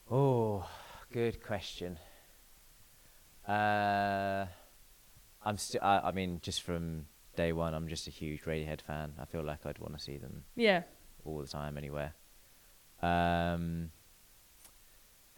Oh, 0.09 0.67
good 1.11 1.41
question. 1.41 1.97
Uh, 3.47 4.45
I'm 5.43 5.57
still. 5.57 5.81
I, 5.81 5.99
I 6.09 6.11
mean, 6.11 6.39
just 6.41 6.61
from 6.63 7.05
day 7.35 7.53
one, 7.53 7.73
I'm 7.73 7.87
just 7.87 8.07
a 8.07 8.11
huge 8.11 8.41
Radiohead 8.43 8.81
fan. 8.81 9.13
I 9.19 9.25
feel 9.25 9.43
like 9.43 9.65
I'd 9.65 9.79
want 9.79 9.97
to 9.97 9.99
see 10.03 10.17
them 10.17 10.43
Yeah. 10.55 10.83
all 11.25 11.39
the 11.39 11.47
time, 11.47 11.77
anywhere. 11.77 12.13
Um, 13.01 13.91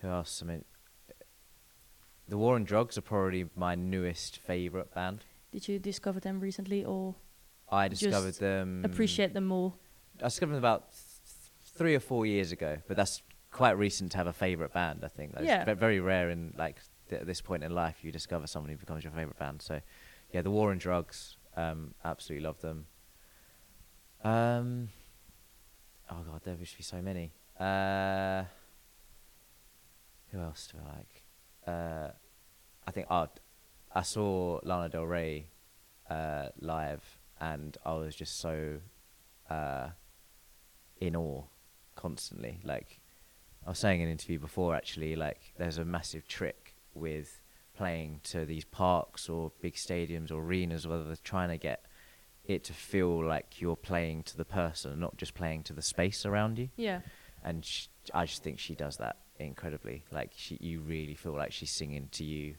who 0.03 0.09
else? 0.09 0.41
I 0.43 0.45
mean, 0.45 0.65
the 2.27 2.37
War 2.37 2.55
on 2.55 2.63
Drugs 2.63 2.97
are 2.97 3.01
probably 3.01 3.45
my 3.55 3.73
newest 3.75 4.37
favorite 4.37 4.93
band. 4.93 5.21
Did 5.51 5.67
you 5.67 5.79
discover 5.79 6.19
them 6.19 6.39
recently 6.39 6.83
or 6.85 7.15
I 7.71 7.87
discovered 7.87 8.35
them. 8.35 8.83
appreciate 8.85 9.33
them 9.33 9.45
more? 9.45 9.73
I 10.21 10.25
discovered 10.25 10.53
them 10.53 10.59
about 10.59 10.91
th- 10.91 11.01
three 11.75 11.95
or 11.95 11.99
four 11.99 12.25
years 12.25 12.51
ago, 12.51 12.77
but 12.87 12.97
that's 12.97 13.21
quite 13.51 13.71
recent 13.77 14.11
to 14.11 14.17
have 14.17 14.27
a 14.27 14.33
favorite 14.33 14.73
band. 14.73 15.01
I 15.03 15.07
think 15.07 15.33
that's 15.33 15.45
Yeah. 15.45 15.73
very 15.73 15.99
rare 15.99 16.29
in 16.29 16.53
like 16.57 16.77
th- 17.09 17.21
at 17.21 17.27
this 17.27 17.41
point 17.41 17.63
in 17.63 17.73
life 17.73 18.03
you 18.03 18.11
discover 18.11 18.45
someone 18.47 18.71
who 18.71 18.77
becomes 18.77 19.03
your 19.03 19.13
favorite 19.13 19.37
band. 19.39 19.61
So, 19.61 19.79
yeah, 20.31 20.41
the 20.41 20.51
War 20.51 20.71
on 20.71 20.77
Drugs, 20.79 21.37
um, 21.55 21.93
absolutely 22.03 22.45
love 22.45 22.59
them. 22.61 22.87
Um, 24.23 24.89
oh 26.09 26.23
god, 26.29 26.41
there 26.43 26.57
should 26.63 26.77
be 26.77 26.83
so 26.83 27.01
many. 27.01 27.31
Uh, 27.59 28.43
who 30.33 30.41
else 30.41 30.67
do 30.71 30.79
I 30.79 30.97
like? 30.97 31.23
Uh, 31.65 32.11
I 32.85 32.91
think 32.91 33.07
oh, 33.09 33.27
I 33.93 34.01
saw 34.01 34.59
Lana 34.63 34.89
Del 34.89 35.05
Rey 35.05 35.47
uh, 36.09 36.47
live, 36.59 37.03
and 37.39 37.77
I 37.85 37.93
was 37.93 38.15
just 38.15 38.39
so 38.39 38.79
uh, 39.49 39.89
in 40.99 41.15
awe 41.15 41.43
constantly. 41.95 42.59
Like 42.63 42.99
I 43.65 43.69
was 43.69 43.79
saying 43.79 44.01
in 44.01 44.07
an 44.07 44.11
interview 44.11 44.39
before, 44.39 44.75
actually, 44.75 45.15
like 45.15 45.53
there's 45.57 45.77
a 45.77 45.85
massive 45.85 46.27
trick 46.27 46.75
with 46.93 47.39
playing 47.77 48.19
to 48.23 48.45
these 48.45 48.65
parks 48.65 49.29
or 49.29 49.51
big 49.61 49.75
stadiums 49.75 50.31
or 50.31 50.41
arenas, 50.41 50.87
whether 50.87 51.03
they're 51.03 51.15
trying 51.23 51.49
to 51.49 51.57
get 51.57 51.85
it 52.45 52.63
to 52.65 52.73
feel 52.73 53.23
like 53.23 53.61
you're 53.61 53.75
playing 53.75 54.23
to 54.23 54.35
the 54.35 54.45
person, 54.45 54.99
not 54.99 55.15
just 55.17 55.33
playing 55.33 55.63
to 55.63 55.73
the 55.73 55.81
space 55.81 56.25
around 56.25 56.59
you. 56.59 56.69
Yeah. 56.75 57.01
And 57.43 57.65
sh 57.65 57.87
I 58.13 58.25
just 58.25 58.43
think 58.43 58.59
she 58.59 58.75
does 58.75 58.97
that 58.97 59.17
incredibly. 59.39 60.03
Like 60.11 60.31
she, 60.35 60.57
you 60.61 60.81
really 60.81 61.15
feel 61.15 61.33
like 61.33 61.51
she's 61.51 61.71
singing 61.71 62.07
to 62.11 62.23
you, 62.23 62.55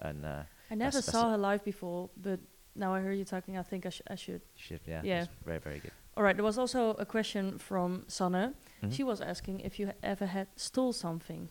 and 0.00 0.24
uh, 0.24 0.42
I 0.70 0.74
never 0.74 0.90
That's- 0.90 1.06
that's 1.06 1.12
saw 1.12 1.28
a- 1.28 1.30
her 1.32 1.38
live 1.38 1.64
before, 1.64 2.10
but 2.16 2.40
now 2.74 2.94
I 2.94 3.00
hear 3.00 3.12
you 3.12 3.24
talking, 3.24 3.56
I 3.56 3.62
think 3.62 3.86
I, 3.86 3.90
sh- 3.90 4.02
I 4.10 4.14
should. 4.16 4.42
should, 4.54 4.80
yeah, 4.86 5.00
Yeah. 5.04 5.26
very, 5.44 5.58
very 5.60 5.78
good. 5.80 5.92
All 6.16 6.22
right. 6.22 6.36
There 6.36 6.44
was 6.44 6.58
also 6.58 6.90
a 6.98 7.04
question 7.06 7.58
from 7.58 8.04
Sanne. 8.08 8.54
Mhm. 8.82 8.92
She 8.92 9.04
was 9.04 9.20
asking 9.20 9.60
if 9.60 9.78
you 9.78 9.92
ever 10.02 10.26
had 10.26 10.48
stole 10.56 10.92
something, 10.92 11.48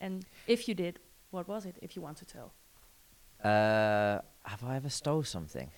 and 0.00 0.24
if 0.46 0.66
you 0.68 0.74
did, 0.74 0.98
what 1.30 1.46
was 1.48 1.64
it? 1.66 1.76
If 1.82 1.94
you 1.96 2.02
want 2.02 2.18
to 2.18 2.24
tell. 2.24 2.52
Uh, 3.44 4.20
have 4.44 4.62
I 4.64 4.76
ever 4.76 4.88
stole 4.90 5.22
something? 5.24 5.70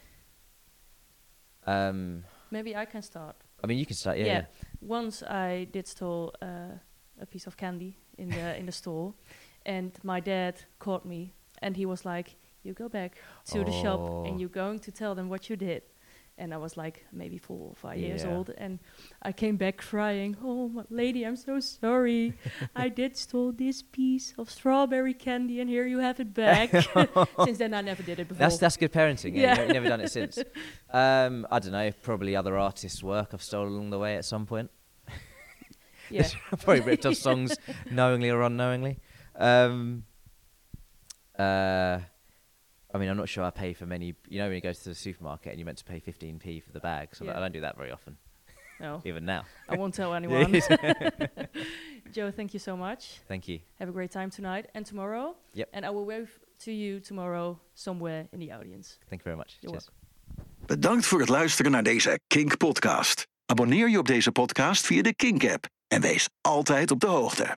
Um, 1.66 2.24
Maybe 2.50 2.74
I 2.76 2.84
can 2.86 3.02
start. 3.02 3.36
I 3.62 3.66
mean, 3.66 3.78
you 3.78 3.86
can 3.86 3.96
start. 3.96 4.18
Yeah. 4.18 4.24
yeah. 4.26 4.44
Once 4.80 5.22
I 5.22 5.68
did 5.72 5.86
stole 5.86 6.34
uh, 6.42 6.78
a 7.20 7.26
piece 7.26 7.46
of 7.46 7.56
candy 7.56 7.96
in 8.18 8.28
the 8.30 8.56
in 8.58 8.66
the 8.66 8.72
store, 8.72 9.14
and 9.66 9.92
my 10.02 10.20
dad 10.20 10.54
caught 10.78 11.04
me, 11.04 11.32
and 11.62 11.76
he 11.76 11.86
was 11.86 12.04
like, 12.04 12.36
"You 12.62 12.72
go 12.74 12.88
back 12.88 13.16
to 13.52 13.64
the 13.64 13.72
shop, 13.82 14.00
Oh. 14.00 14.24
and 14.26 14.40
you're 14.40 14.48
going 14.64 14.78
to 14.80 14.90
tell 14.92 15.14
them 15.14 15.28
what 15.28 15.48
you 15.50 15.56
did." 15.56 15.82
And 16.38 16.54
I 16.54 16.56
was 16.56 16.76
like 16.78 17.04
maybe 17.12 17.36
four 17.38 17.68
or 17.68 17.74
five 17.76 17.98
years 17.98 18.24
old, 18.24 18.50
and 18.56 18.78
I 19.22 19.32
came 19.32 19.56
back 19.58 19.76
crying. 19.76 20.34
Oh, 20.42 20.66
my 20.70 20.82
lady, 20.88 21.24
I'm 21.26 21.36
so 21.36 21.60
sorry. 21.60 22.32
I 22.74 22.88
did 23.00 23.16
stole 23.18 23.52
this 23.52 23.82
piece 23.82 24.32
of 24.38 24.48
strawberry 24.50 25.12
candy, 25.14 25.60
and 25.60 25.68
here 25.68 25.86
you 25.86 25.98
have 25.98 26.18
it 26.20 26.32
back. 26.32 26.70
Since 27.44 27.58
then, 27.58 27.74
I 27.74 27.82
never 27.82 28.02
did 28.02 28.18
it 28.18 28.28
before. 28.28 28.38
That's 28.38 28.56
that's 28.58 28.78
good 28.78 28.92
parenting. 28.92 29.36
Yeah, 29.36 29.60
Yeah. 29.60 29.72
Never 29.72 29.88
done 29.88 30.00
it 30.00 30.10
since. 30.10 30.38
Um, 30.90 31.46
I 31.50 31.58
don't 31.58 31.72
know. 31.72 31.90
Probably 32.02 32.34
other 32.34 32.56
artists' 32.58 33.02
work 33.02 33.28
I've 33.34 33.42
stolen 33.42 33.72
along 33.74 33.90
the 33.90 33.98
way 33.98 34.16
at 34.16 34.24
some 34.24 34.46
point. 34.46 34.70
Yeah. 36.10 36.28
probably 36.50 36.80
ripped 36.80 37.06
off 37.06 37.14
songs 37.28 37.56
knowingly 37.90 38.30
or 38.30 38.42
unknowingly. 38.42 38.98
Um, 39.36 40.04
uh, 41.38 41.98
I 42.94 42.98
mean, 42.98 43.08
I'm 43.08 43.16
not 43.16 43.28
sure 43.28 43.44
I 43.44 43.50
pay 43.50 43.72
for 43.72 43.86
many. 43.86 44.14
You 44.28 44.38
know, 44.38 44.46
when 44.46 44.54
you 44.54 44.60
go 44.60 44.72
to 44.72 44.84
the 44.84 44.94
supermarket 44.94 45.50
and 45.52 45.58
you're 45.58 45.66
meant 45.66 45.78
to 45.78 45.84
pay 45.84 46.00
15p 46.00 46.62
for 46.62 46.72
the 46.72 46.80
bag, 46.80 47.14
so 47.14 47.24
Yeah. 47.24 47.36
I 47.36 47.40
don't 47.40 47.52
do 47.52 47.60
that 47.60 47.76
very 47.76 47.90
often, 47.90 48.16
No, 48.80 49.00
even 49.06 49.24
now. 49.24 49.44
I 49.68 49.76
won't 49.76 49.94
tell 49.94 50.12
anyone. 50.14 50.60
Joe, 52.12 52.30
thank 52.30 52.52
you 52.52 52.60
so 52.60 52.76
much. 52.76 53.20
Thank 53.28 53.48
you. 53.48 53.60
Have 53.78 53.88
a 53.88 53.92
great 53.92 54.10
time 54.10 54.30
tonight 54.30 54.66
and 54.74 54.86
tomorrow. 54.86 55.36
Yep. 55.54 55.68
And 55.72 55.84
I 55.86 55.90
will 55.90 56.04
wave 56.04 56.28
to 56.64 56.70
you 56.72 57.00
tomorrow 57.00 57.58
somewhere 57.74 58.28
in 58.32 58.38
the 58.38 58.52
audience. 58.52 58.98
Thank 59.08 59.22
you 59.22 59.24
very 59.24 59.36
much. 59.36 59.56
You're 59.60 59.72
Cheers. 59.72 59.88
Bedankt 60.66 61.06
voor 61.06 61.20
het 61.20 61.28
luisteren 61.28 61.70
naar 61.70 61.82
deze 61.82 62.20
Kink 62.26 62.56
podcast. 62.56 63.26
Abonneer 63.46 63.88
je 63.90 63.98
op 63.98 64.06
deze 64.06 64.32
podcast 64.32 64.86
via 64.86 65.02
de 65.02 65.14
Kink 65.14 65.44
app 65.44 65.66
en 65.92 66.00
wees 66.00 66.28
altijd 66.40 66.90
op 66.90 67.00
de 67.00 67.06
hoogte. 67.06 67.46